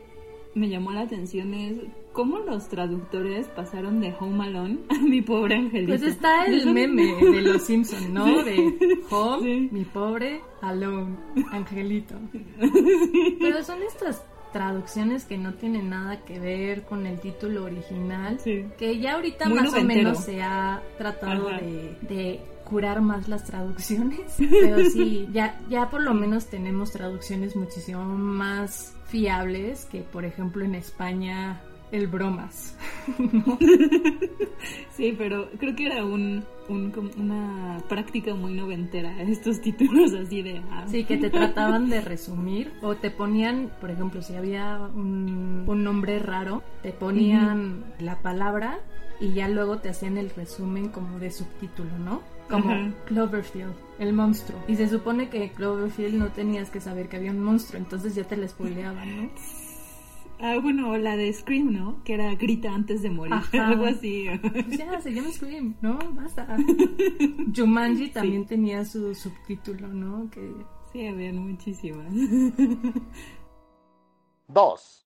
[0.54, 1.78] me llamó la atención es
[2.12, 5.92] cómo los traductores pasaron de Home Alone a mi pobre angelito.
[5.92, 8.26] Pues está el meme de los Simpson, ¿no?
[8.26, 8.44] Sí.
[8.44, 11.16] De Home, mi pobre, Alone,
[11.52, 12.16] Angelito.
[13.40, 18.38] Pero son estas traducciones que no tienen nada que ver con el título original,
[18.78, 21.60] que ya ahorita Muy más o menos se ha tratado Ajá.
[21.60, 22.40] de, de
[22.72, 28.96] curar más las traducciones, pero sí, ya, ya por lo menos tenemos traducciones muchísimo más
[29.08, 31.62] fiables que por ejemplo en España
[31.92, 32.76] el bromas.
[34.96, 40.62] Sí, pero creo que era un, un- una práctica muy noventera estos títulos así de...
[40.72, 40.86] ah.
[40.88, 45.84] Sí, que te trataban de resumir o te ponían, por ejemplo, si había un, un
[45.84, 48.80] nombre raro, te ponían la palabra
[49.20, 52.22] y ya luego te hacían el resumen como de subtítulo, ¿no?
[52.50, 52.92] Como.
[53.06, 54.60] Cloverfield, el monstruo.
[54.68, 58.24] Y se supone que Cloverfield no tenías que saber que había un monstruo, entonces ya
[58.24, 59.30] te la spoileaban, ¿no?
[60.44, 62.04] Ah, bueno, o la de Scream, ¿no?
[62.04, 63.68] Que era grita antes de morir, Ajá.
[63.68, 64.26] algo así.
[64.42, 66.00] Pues ya, se llama Scream, ¿no?
[66.14, 66.58] Basta.
[67.56, 70.30] Jumanji también tenía su subtítulo, ¿no?
[70.32, 70.52] Que
[70.92, 72.12] Sí, habían muchísimas.
[74.48, 75.01] 2.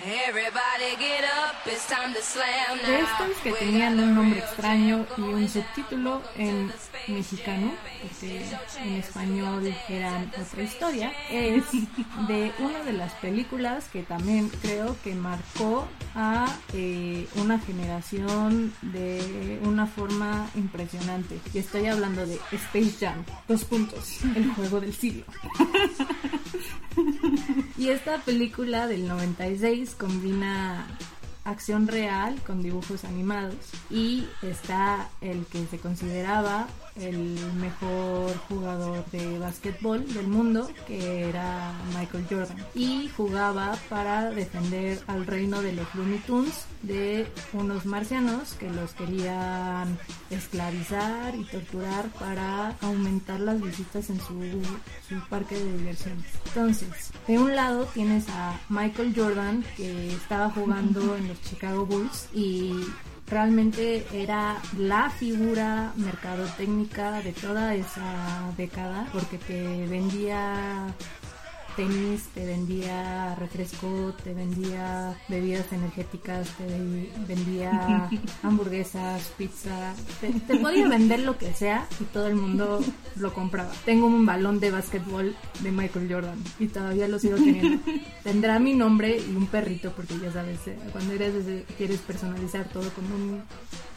[0.00, 5.20] Everybody get up, it's time to slam De estos que tenían un nombre extraño y
[5.20, 6.72] un subtítulo en
[7.08, 8.42] mexicano, porque
[8.82, 11.64] en español eran otra historia, es
[12.26, 19.60] de una de las películas que también creo que marcó a eh, una generación de
[19.62, 21.38] una forma impresionante.
[21.52, 25.24] Y estoy hablando de Space Jam, dos puntos, el juego del siglo.
[27.78, 30.86] Y esta película del 96 combina
[31.44, 33.56] acción real con dibujos animados
[33.90, 41.72] y está el que se consideraba el mejor jugador de básquetbol del mundo que era
[41.98, 48.54] Michael Jordan y jugaba para defender al reino de los Looney Tunes de unos marcianos
[48.54, 49.98] que los querían
[50.30, 54.62] esclavizar y torturar para aumentar las visitas en su,
[55.08, 56.26] su parque de diversiones.
[56.46, 62.28] Entonces, de un lado tienes a Michael Jordan que estaba jugando en los Chicago Bulls
[62.34, 62.74] y
[63.32, 70.94] realmente era la figura mercadotécnica de toda esa década porque te vendía
[71.76, 76.66] tenis, te vendía refresco, te vendía bebidas energéticas, te
[77.26, 78.08] vendía
[78.42, 82.80] hamburguesas, pizza, te, te podía vender lo que sea y todo el mundo
[83.16, 83.72] lo compraba.
[83.84, 87.82] Tengo un balón de básquetbol de Michael Jordan y todavía lo sigo teniendo.
[88.22, 91.32] Tendrá mi nombre y un perrito porque ya sabes, eh, cuando eres
[91.76, 93.42] quieres personalizar todo con un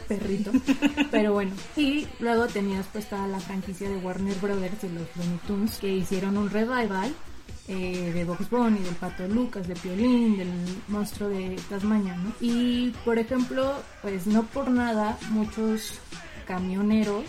[0.07, 0.51] perrito.
[1.11, 5.39] Pero bueno, y luego tenías pues toda la franquicia de Warner Brothers y los Looney
[5.47, 7.13] Tunes que hicieron un revival
[7.67, 10.51] eh, de Box Bunny, del Pato Lucas, de Piolín, del
[10.87, 12.31] monstruo de Tasmania, ¿no?
[12.39, 15.99] Y por ejemplo, pues no por nada muchos
[16.45, 17.23] camioneros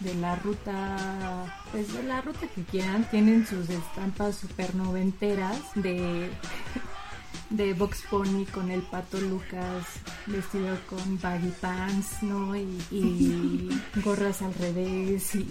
[0.00, 6.30] de la ruta, pues de la ruta que quieran, tienen sus estampas super noventeras de
[7.50, 9.86] de Box Pony con el pato Lucas
[10.26, 12.54] vestido con baggy pants, ¿no?
[12.56, 13.68] Y, y
[14.04, 15.46] gorras al revés y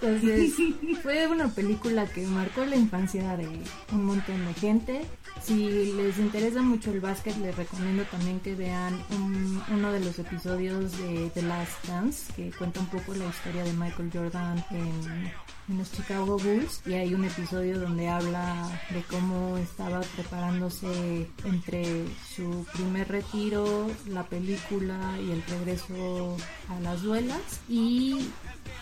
[0.00, 0.54] entonces
[1.02, 3.48] fue una película que marcó la infancia de
[3.92, 5.06] un montón de gente.
[5.42, 10.18] Si les interesa mucho el básquet, les recomiendo también que vean un- uno de los
[10.18, 15.32] episodios de The Last Dance, que cuenta un poco la historia de Michael Jordan en,
[15.68, 16.80] en los Chicago Bulls.
[16.86, 24.24] Y hay un episodio donde habla de cómo estaba preparándose entre su primer retiro, la
[24.24, 26.36] película y el regreso
[26.68, 27.60] a las duelas.
[27.68, 28.28] Y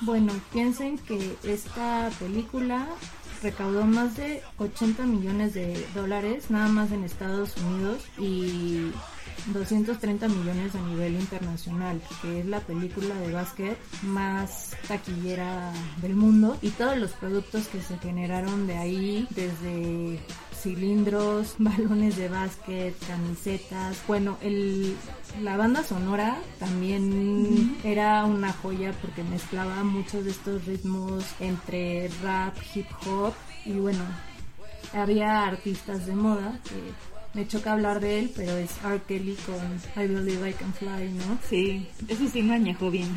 [0.03, 2.86] bueno, piensen que esta película
[3.42, 8.90] recaudó más de 80 millones de dólares nada más en Estados Unidos y
[9.53, 16.57] 230 millones a nivel internacional, que es la película de básquet más taquillera del mundo.
[16.62, 20.20] Y todos los productos que se generaron de ahí, desde
[20.65, 24.03] cilindros, balones de básquet, camisetas.
[24.09, 24.97] Bueno, el,
[25.43, 32.57] la banda sonora también era una joya porque mezclaba muchos de estos ritmos entre rap,
[32.75, 33.35] hip hop
[33.67, 34.03] y bueno,
[34.95, 39.01] había artistas de moda que me choca hablar de él, pero es R.
[39.07, 41.39] Kelly con I Believe I Can Fly, ¿no?
[41.49, 43.09] Sí, eso sí me añejó bien.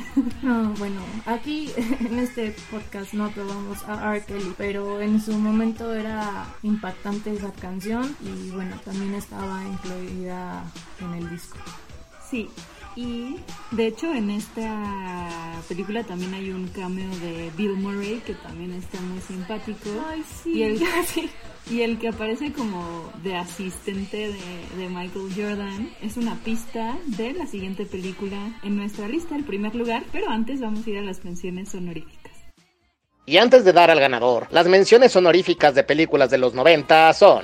[0.41, 4.25] No, bueno, aquí en este podcast no aprobamos a R.
[4.25, 10.63] Kelly, pero en su momento era impactante esa canción y bueno, también estaba incluida
[10.99, 11.57] en el disco.
[12.29, 12.49] Sí,
[12.97, 13.35] y
[13.71, 18.99] de hecho en esta película también hay un cameo de Bill Murray que también está
[19.01, 19.89] muy simpático.
[20.09, 20.53] Ay, sí.
[20.53, 20.79] Y el,
[21.69, 24.33] y el que aparece como de asistente
[24.77, 29.75] de, Michael Jordan es una pista de la siguiente película en nuestra lista, el primer
[29.75, 30.03] lugar.
[30.11, 32.31] Pero antes vamos a ir a las menciones honoríficas.
[33.25, 37.43] Y antes de dar al ganador, las menciones honoríficas de películas de los 90 son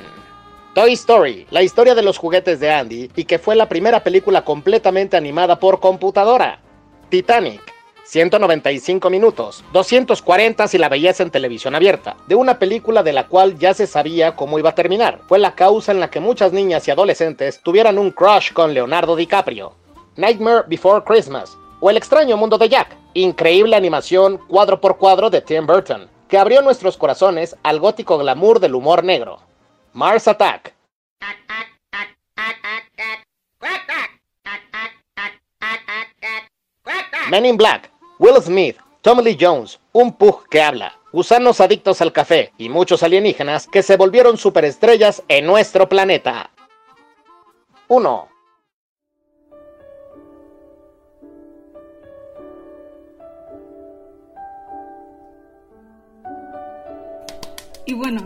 [0.74, 4.45] Toy Story, la historia de los juguetes de Andy y que fue la primera película
[4.45, 6.61] completamente animada por computadora.
[7.09, 7.72] Titanic,
[8.06, 13.58] 195 minutos, 240 si la belleza en televisión abierta, de una película de la cual
[13.58, 15.22] ya se sabía cómo iba a terminar.
[15.28, 19.16] Fue la causa en la que muchas niñas y adolescentes tuvieran un crush con Leonardo
[19.16, 19.74] DiCaprio.
[20.16, 25.41] Nightmare Before Christmas, o El extraño mundo de Jack, increíble animación cuadro por cuadro de
[25.41, 29.39] Tim Burton, que abrió nuestros corazones al gótico glamour del humor negro.
[29.93, 30.74] Mars Attack.
[37.30, 37.89] Men in Black,
[38.20, 43.01] Will Smith, Tommy Lee Jones, un pug que habla, gusanos adictos al café y muchos
[43.01, 46.51] alienígenas que se volvieron superestrellas en nuestro planeta.
[47.88, 48.28] 1.
[57.86, 58.24] Y bueno,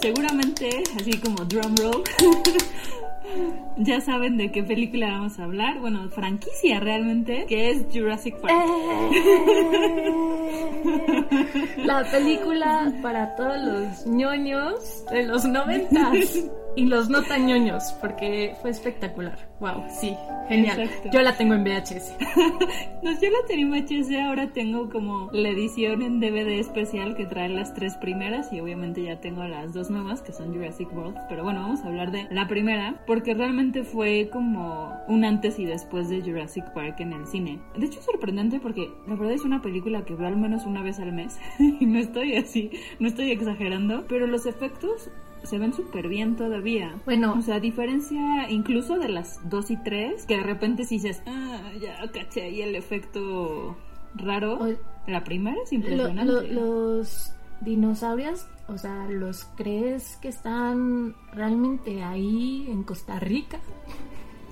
[0.00, 2.04] seguramente, así como drum roll,
[3.76, 5.78] ya saben de qué película vamos a hablar.
[5.80, 8.54] Bueno, franquicia realmente, que es Jurassic Park.
[11.78, 16.44] La película para todos los ñoños de los noventas
[16.76, 19.38] y los no tan ñoños, porque fue espectacular.
[19.60, 20.16] Wow, sí,
[20.48, 20.80] genial.
[20.80, 21.10] Exacto.
[21.12, 22.16] Yo la tengo en VHS.
[23.02, 27.26] No, yo la tenía en VHS, ahora tengo como la edición en DVD especial que
[27.26, 31.16] trae las tres primeras y obviamente ya tengo las dos nuevas que son Jurassic World.
[31.28, 35.64] Pero bueno, vamos a hablar de la primera porque realmente fue como un antes y
[35.64, 37.58] después de Jurassic Park en el cine.
[37.76, 40.82] De hecho es sorprendente porque la verdad es una película que veo al menos una
[40.82, 42.70] vez al mes y no estoy así,
[43.00, 45.10] no estoy exagerando, pero los efectos
[45.44, 46.94] se ven súper bien todavía.
[47.04, 47.34] Bueno.
[47.38, 51.22] O sea, a diferencia incluso de las 2 y 3, que de repente si dices,
[51.26, 53.76] ah, ya caché ahí el efecto
[54.14, 54.58] raro.
[55.06, 56.32] La primera es Lo- impresionante.
[56.32, 63.58] lo- los dinosaurios, o sea, ¿los crees que están realmente ahí en Costa Rica?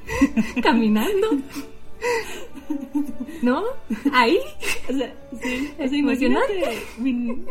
[0.62, 1.28] Caminando.
[3.42, 3.62] ¿No?
[4.12, 4.38] Ahí.
[4.88, 7.44] O sea, sí, o sea, imagínate mi,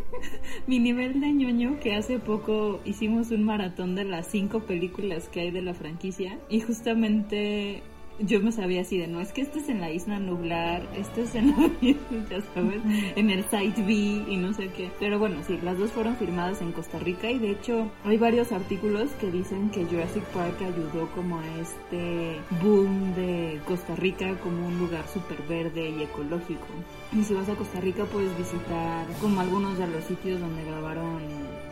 [0.68, 5.42] mi nivel de ñoño que hace poco hicimos un maratón de las cinco películas que
[5.42, 7.82] hay de la franquicia y justamente
[8.20, 11.22] yo me sabía así de no, es que este es en la isla nublar, este
[11.24, 11.70] es en la
[12.30, 12.82] ya sabes,
[13.16, 13.94] en el site B
[14.28, 14.92] y no sé qué.
[15.00, 18.52] Pero bueno, sí, las dos fueron firmadas en Costa Rica y de hecho hay varios
[18.52, 24.68] artículos que dicen que Jurassic Park ayudó como a este boom de Costa Rica como
[24.68, 26.68] un lugar súper verde y ecológico.
[27.14, 31.20] Y si vas a Costa Rica puedes visitar como algunos de los sitios donde grabaron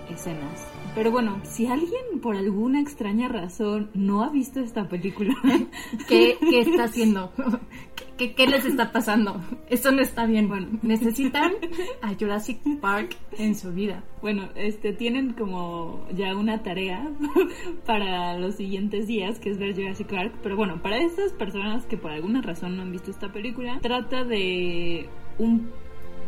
[0.10, 0.68] escenas.
[0.95, 5.36] Pero bueno, si alguien por alguna extraña razón no ha visto esta película,
[6.08, 7.32] ¿Qué, qué está haciendo?
[8.18, 9.39] ¿Qué, qué les está pasando?
[9.70, 10.47] Eso no está bien.
[10.47, 11.51] Bueno, necesitan
[12.01, 14.03] a Jurassic Park en su vida.
[14.22, 17.08] Bueno, este tienen como ya una tarea
[17.86, 20.34] para los siguientes días, que es ver Jurassic Park.
[20.41, 24.24] Pero bueno, para esas personas que por alguna razón no han visto esta película, trata
[24.24, 25.70] de un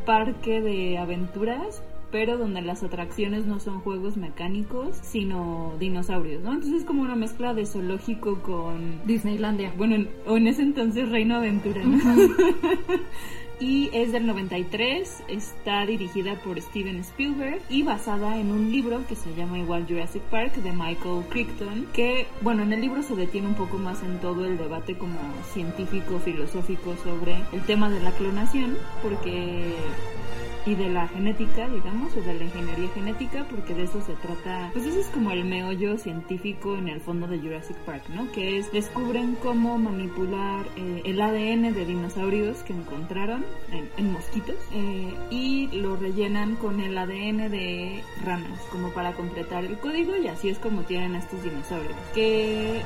[0.05, 6.53] parque de aventuras pero donde las atracciones no son juegos mecánicos, sino dinosaurios, ¿no?
[6.53, 9.73] Entonces es como una mezcla de zoológico con Disneylandia.
[9.77, 11.97] Bueno, en- o en ese entonces Reino Aventura, ¿no?
[13.61, 19.15] y es del 93, está dirigida por Steven Spielberg y basada en un libro que
[19.15, 23.47] se llama igual Jurassic Park de Michael Crichton, que bueno, en el libro se detiene
[23.47, 25.19] un poco más en todo el debate como
[25.53, 29.73] científico, filosófico sobre el tema de la clonación, porque
[30.65, 34.69] y de la genética, digamos, o de la ingeniería genética, porque de eso se trata,
[34.73, 38.31] pues ese es como el meollo científico en el fondo de Jurassic Park, ¿no?
[38.31, 44.55] Que es, descubren cómo manipular eh, el ADN de dinosaurios que encontraron en, en mosquitos
[44.73, 50.27] eh, y lo rellenan con el ADN de ranas, como para completar el código y
[50.27, 51.95] así es como tienen estos dinosaurios.
[52.13, 52.81] Que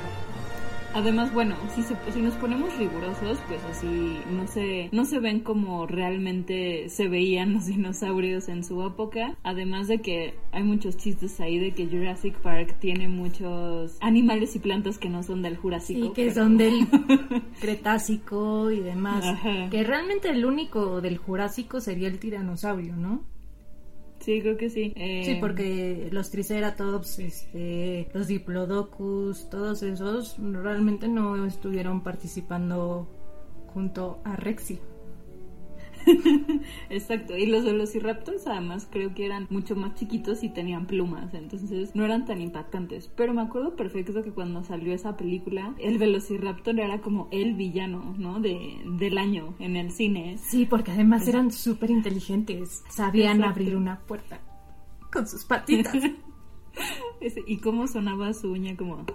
[0.93, 5.39] Además, bueno, si, se- si nos ponemos rigurosos, pues así no se, no se ven
[5.39, 9.35] como realmente se veían los dinosaurios en su época.
[9.43, 14.59] Además de que hay muchos chistes ahí de que Jurassic Park tiene muchos animales y
[14.59, 15.99] plantas que no son del Jurásico.
[16.07, 16.87] Sí, que pero- son del
[17.59, 19.25] Cretácico y demás.
[19.25, 19.69] Ajá.
[19.69, 23.21] Que realmente el único del Jurásico sería el tiranosaurio, ¿no?
[24.23, 24.93] Sí, creo que sí.
[24.95, 33.07] Eh, Sí, porque los Triceratops, este, los Diplodocus, todos esos realmente no estuvieron participando
[33.73, 34.79] junto a Rexy.
[36.89, 41.95] Exacto, y los velociraptors además creo que eran mucho más chiquitos y tenían plumas, entonces
[41.95, 43.09] no eran tan impactantes.
[43.15, 48.15] Pero me acuerdo perfecto que cuando salió esa película, el velociraptor era como el villano,
[48.17, 48.39] ¿no?
[48.39, 50.37] De, del año en el cine.
[50.37, 53.49] Sí, porque además eran súper inteligentes, sabían Exacto.
[53.51, 54.41] abrir una puerta
[55.11, 55.93] con sus patitas.
[57.47, 59.05] Y cómo sonaba su uña como...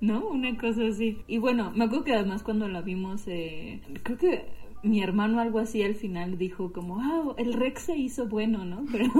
[0.00, 0.26] ¿No?
[0.28, 1.22] Una cosa así.
[1.26, 4.44] Y bueno, me acuerdo que además cuando la vimos, eh, creo que
[4.82, 8.84] mi hermano algo así al final dijo como, ah, el Rex se hizo bueno, ¿no?
[8.92, 9.10] Pero,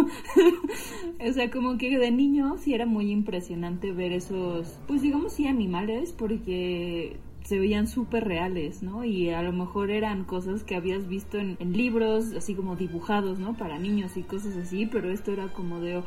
[1.28, 5.46] o sea, como que de niño sí era muy impresionante ver esos, pues digamos sí
[5.46, 7.16] animales, porque
[7.50, 9.02] se veían súper reales, ¿no?
[9.02, 13.40] Y a lo mejor eran cosas que habías visto en, en libros, así como dibujados,
[13.40, 13.54] ¿no?
[13.54, 16.04] Para niños y cosas así, pero esto era como de, "Oh,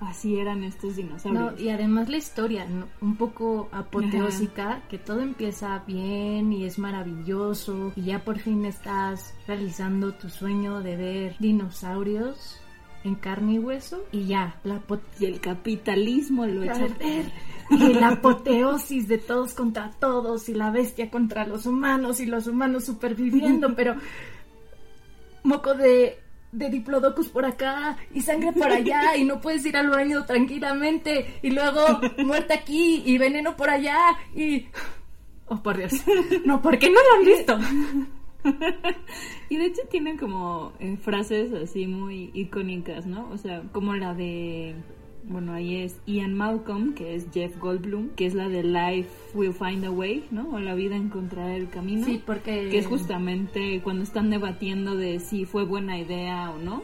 [0.00, 1.54] así eran estos dinosaurios.
[1.54, 2.88] No, y además la historia, ¿no?
[3.00, 9.34] un poco apoteósica, que todo empieza bien y es maravilloso y ya por fin estás
[9.46, 12.61] realizando tu sueño de ver dinosaurios
[13.04, 14.80] en carne y hueso y ya, la
[15.18, 17.32] Y el capitalismo lo echa a perder.
[17.70, 22.46] y la apoteosis de todos contra todos y la bestia contra los humanos y los
[22.46, 23.96] humanos superviviendo, pero
[25.42, 26.18] moco de,
[26.52, 31.38] de diplodocus por acá y sangre por allá y no puedes ir al baño tranquilamente
[31.42, 33.98] y luego muerte aquí y veneno por allá
[34.34, 34.66] y...
[35.46, 35.92] Oh, por Dios.
[36.46, 37.58] No, ¿por qué no lo han visto?
[39.48, 43.28] Y de hecho tienen como eh, frases así muy icónicas, ¿no?
[43.30, 44.74] O sea, como la de,
[45.24, 49.52] bueno, ahí es Ian Malcolm, que es Jeff Goldblum, que es la de Life Will
[49.52, 50.48] Find a Way, ¿no?
[50.50, 52.06] O la vida encontrará el camino.
[52.06, 52.68] Sí, porque...
[52.70, 56.82] Que es justamente cuando están debatiendo de si fue buena idea o no.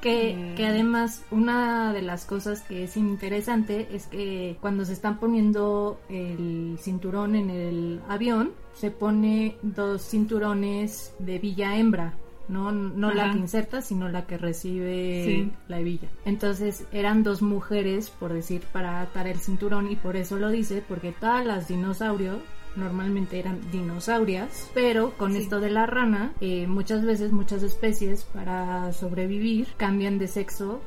[0.00, 0.54] Que, Eh.
[0.56, 6.00] que además una de las cosas que es interesante es que cuando se están poniendo
[6.08, 12.14] el cinturón en el avión, se pone dos cinturones de villa hembra.
[12.52, 15.52] No, no la que inserta, sino la que recibe Sí.
[15.68, 16.08] la hebilla.
[16.24, 20.82] Entonces eran dos mujeres, por decir, para atar el cinturón y por eso lo dice,
[20.86, 22.38] porque todas las dinosaurios
[22.76, 28.92] normalmente eran dinosaurias, pero con esto de la rana, eh, muchas veces muchas especies para
[28.92, 30.80] sobrevivir cambian de sexo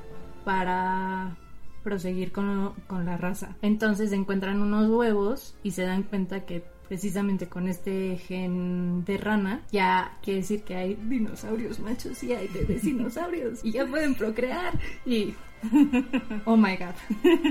[0.44, 1.36] para
[1.84, 3.56] proseguir con, con la raza.
[3.62, 9.62] Entonces encuentran unos huevos y se dan cuenta que precisamente con este gen de rana
[9.72, 14.80] ya quiere decir que hay dinosaurios machos y hay bebés dinosaurios y ya pueden procrear
[15.06, 15.34] y
[16.46, 16.94] oh my god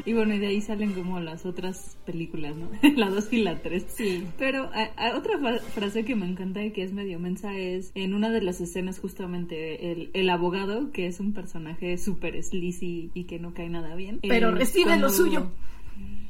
[0.04, 2.70] Y bueno, y de ahí salen como las otras películas, ¿no?
[2.96, 3.86] la 2 y la 3.
[3.88, 4.24] Sí.
[4.38, 5.38] Pero a- a otra
[5.74, 9.00] frase que me encanta y que es medio mensa es en una de las escenas
[9.00, 13.96] justamente el, el abogado, que es un personaje súper sleazy y que no cae nada
[13.96, 14.20] bien.
[14.22, 15.50] pero Eh, recibe cuando- lo suyo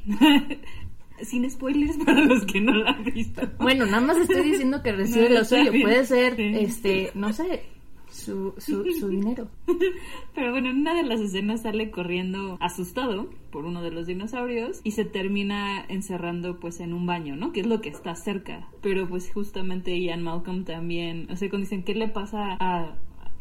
[1.21, 3.41] Sin spoilers para los que no la han visto.
[3.59, 5.83] bueno nada más estoy diciendo que recibe No, lo suyo bien.
[5.83, 6.53] puede ser Sí.
[6.59, 7.63] este no sé
[8.11, 9.49] su, su, su dinero
[10.35, 14.79] Pero bueno, en una de las escenas sale corriendo asustado por uno de los dinosaurios
[14.83, 17.51] y se termina encerrando pues en un baño, ¿no?
[17.51, 18.67] Que es lo que está cerca.
[18.81, 22.95] Pero pues justamente Ian Malcolm también, o sea, cuando dicen, ¿qué le pasa a,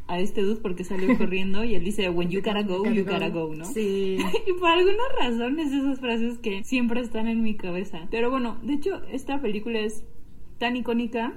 [0.07, 1.64] a este dude porque salió corriendo?
[1.64, 3.64] Y él dice, when you gotta go, you gotta go, ¿no?
[3.64, 8.07] sí Y por alguna razón es esas frases que siempre están en mi cabeza.
[8.11, 10.05] Pero bueno, de hecho, esta película es
[10.59, 11.34] tan icónica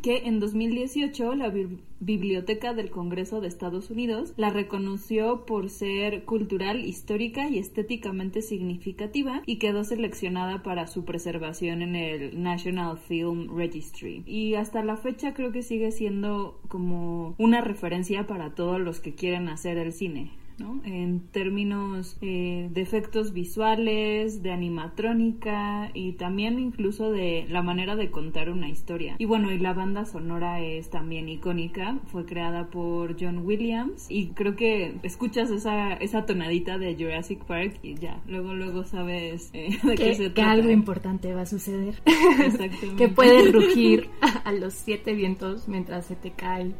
[0.00, 6.24] que en 2018 la Bi- Biblioteca del Congreso de Estados Unidos la reconoció por ser
[6.24, 13.56] cultural, histórica y estéticamente significativa y quedó seleccionada para su preservación en el National Film
[13.56, 14.22] Registry.
[14.26, 19.14] Y hasta la fecha creo que sigue siendo como una referencia para todos los que
[19.14, 20.30] quieren hacer el cine.
[20.62, 20.80] ¿No?
[20.84, 28.10] En términos eh, de efectos visuales, de animatrónica y también incluso de la manera de
[28.10, 29.16] contar una historia.
[29.18, 34.28] Y bueno, y la banda sonora es también icónica, fue creada por John Williams y
[34.28, 39.70] creo que escuchas esa, esa tonadita de Jurassic Park y ya, luego luego sabes eh,
[39.82, 40.50] de qué que, se que trata.
[40.52, 41.94] algo importante va a suceder
[42.44, 42.96] Exactamente.
[42.96, 44.08] que puedes rugir
[44.44, 46.72] a los siete vientos mientras se te cae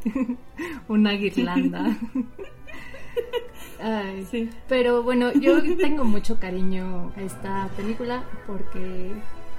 [0.89, 1.99] una guirlanda
[3.83, 4.49] Ay, Sí.
[4.69, 9.13] Pero bueno, yo tengo mucho cariño a esta película porque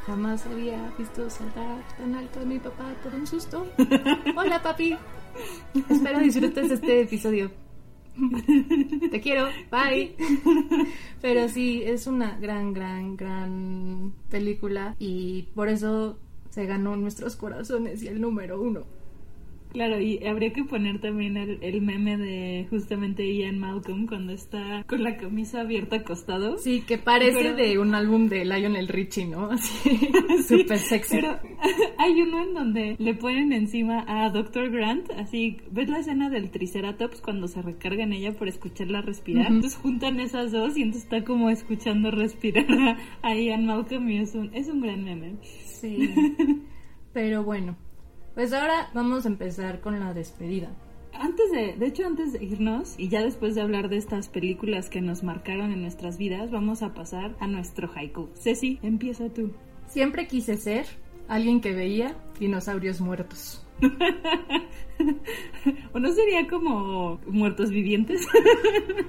[0.05, 3.67] jamás había visto saltar tan alto a mi papá por un susto.
[4.37, 4.95] Hola papi,
[5.89, 7.51] espero disfrutes este episodio.
[9.11, 10.15] Te quiero, bye.
[11.21, 16.17] Pero sí, es una gran, gran, gran película y por eso
[16.49, 18.83] se ganó nuestros corazones y el número uno.
[19.73, 24.83] Claro, y habría que poner también el, el, meme de justamente Ian Malcolm cuando está
[24.87, 26.59] con la camisa abierta acostado.
[26.59, 27.55] Sí, que parece Pero...
[27.55, 29.45] de un álbum de Lionel Richie, ¿no?
[29.51, 29.89] Así,
[30.47, 31.15] súper sí, sexy.
[31.15, 31.39] Pero
[31.97, 34.69] hay uno en donde le ponen encima a Dr.
[34.69, 39.47] Grant, así, ¿ves la escena del Triceratops cuando se recarga en ella por escucharla respirar?
[39.47, 39.55] Uh -huh.
[39.55, 44.17] Entonces juntan esas dos y entonces está como escuchando respirar a, a Ian Malcolm y
[44.19, 45.37] es un, es un gran meme.
[45.41, 46.13] Sí.
[47.11, 47.75] Pero bueno,
[48.35, 50.69] pues ahora vamos a empezar con la despedida.
[51.13, 54.89] Antes de, de hecho, antes de irnos y ya después de hablar de estas películas
[54.89, 58.29] que nos marcaron en nuestras vidas, vamos a pasar a nuestro haiku.
[58.35, 59.51] Ceci, empieza tú.
[59.87, 60.85] Siempre quise ser
[61.27, 63.65] alguien que veía dinosaurios muertos.
[65.93, 68.25] ¿O no sería como muertos vivientes?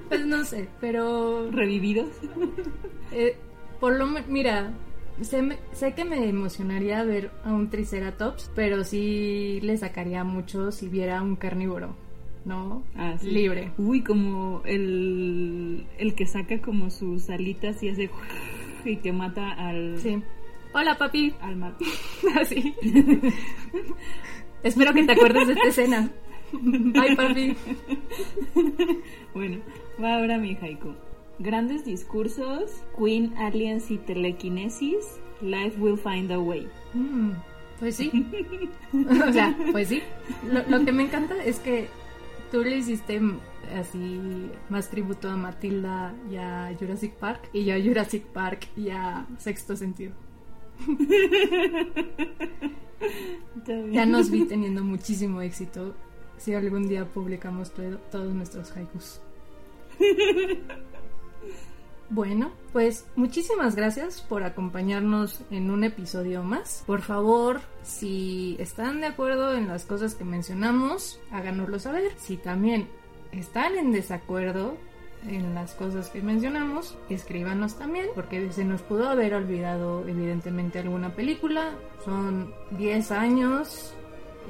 [0.09, 1.49] pues no sé, pero...
[1.51, 2.09] ¿Revividos?
[3.11, 3.35] eh,
[3.79, 4.73] por lo mira,
[5.21, 10.89] Sé, sé, que me emocionaría ver a un Triceratops, pero sí le sacaría mucho si
[10.89, 11.95] viera un carnívoro,
[12.43, 12.83] ¿no?
[12.97, 13.31] Ah, sí.
[13.31, 13.71] Libre.
[13.77, 18.09] Uy, como el, el que saca como sus alitas y hace
[18.85, 19.97] y que mata al...
[19.99, 20.21] Sí.
[20.73, 21.33] Hola, papi.
[21.39, 21.73] Al mar.
[22.41, 22.75] Así.
[24.63, 26.09] Espero que te acuerdes de esta escena.
[26.51, 27.55] Bye, papi.
[29.33, 29.59] bueno,
[30.01, 30.93] va ahora mi haiku.
[31.39, 36.67] Grandes discursos, Queen, Aliens y telequinesis, Life will find a way.
[36.93, 37.31] Mm,
[37.79, 38.09] pues sí.
[38.93, 40.01] o sea, pues sí.
[40.49, 41.87] Lo, lo, que me encanta es que
[42.51, 43.19] tú le hiciste
[43.77, 48.89] así más tributo a Matilda y a Jurassic Park y yo a Jurassic Park y
[48.89, 50.13] a Sexto Sentido.
[53.91, 55.95] ya nos vi teniendo muchísimo éxito
[56.37, 59.19] si algún día publicamos todo, todos nuestros haikus.
[62.09, 66.83] Bueno, pues muchísimas gracias por acompañarnos en un episodio más.
[66.85, 72.11] Por favor, si están de acuerdo en las cosas que mencionamos, háganoslo saber.
[72.17, 72.87] Si también
[73.31, 74.77] están en desacuerdo
[75.27, 81.15] en las cosas que mencionamos, escríbanos también, porque se nos pudo haber olvidado evidentemente alguna
[81.15, 81.71] película.
[82.03, 83.95] Son 10 años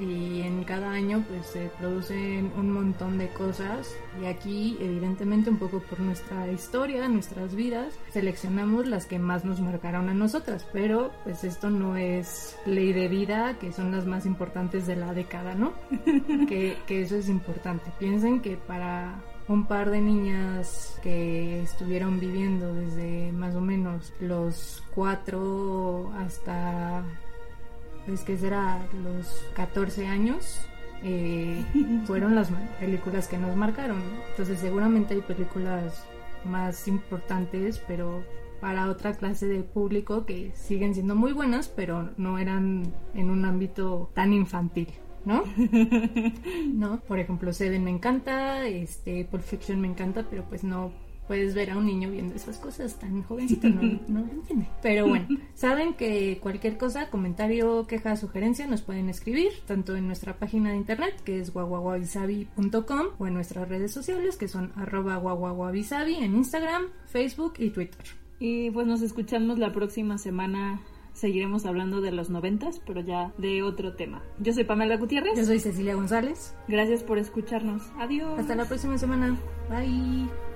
[0.00, 5.58] y en cada año pues se producen un montón de cosas y aquí evidentemente un
[5.58, 11.12] poco por nuestra historia, nuestras vidas, seleccionamos las que más nos marcaron a nosotras, pero
[11.24, 15.54] pues esto no es ley de vida, que son las más importantes de la década,
[15.54, 15.72] ¿no?
[16.48, 17.92] que, eso es importante.
[17.98, 24.82] Piensen que para un par de niñas que estuvieron viviendo desde más o menos los
[24.94, 27.04] cuatro hasta
[28.06, 30.60] pues que será los 14 años
[31.02, 31.64] eh,
[32.06, 32.50] fueron las
[32.80, 36.04] películas que nos marcaron entonces seguramente hay películas
[36.44, 38.24] más importantes pero
[38.60, 43.44] para otra clase de público que siguen siendo muy buenas pero no eran en un
[43.44, 44.88] ámbito tan infantil
[45.26, 45.42] ¿no?
[46.72, 50.92] no, por ejemplo, Seven me encanta, este, Pulp Fiction me encanta, pero pues no
[51.26, 54.68] puedes ver a un niño viendo esas cosas tan jovencito, no, no lo entiende.
[54.82, 60.38] Pero bueno, saben que cualquier cosa, comentario, queja, sugerencia, nos pueden escribir, tanto en nuestra
[60.38, 66.16] página de internet, que es guaguaguabisabi.com, o en nuestras redes sociales, que son arroba guaguaguabisabi
[66.16, 68.04] en Instagram, Facebook y Twitter.
[68.38, 70.80] Y pues nos escuchamos la próxima semana
[71.16, 74.22] seguiremos hablando de los noventas, pero ya de otro tema.
[74.38, 75.36] Yo soy Pamela Gutiérrez.
[75.36, 76.54] Yo soy Cecilia González.
[76.68, 77.82] Gracias por escucharnos.
[77.98, 78.38] Adiós.
[78.38, 79.36] Hasta la próxima semana.
[79.68, 80.55] Bye.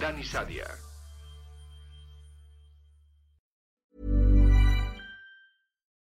[0.00, 0.89] Dani Sadia.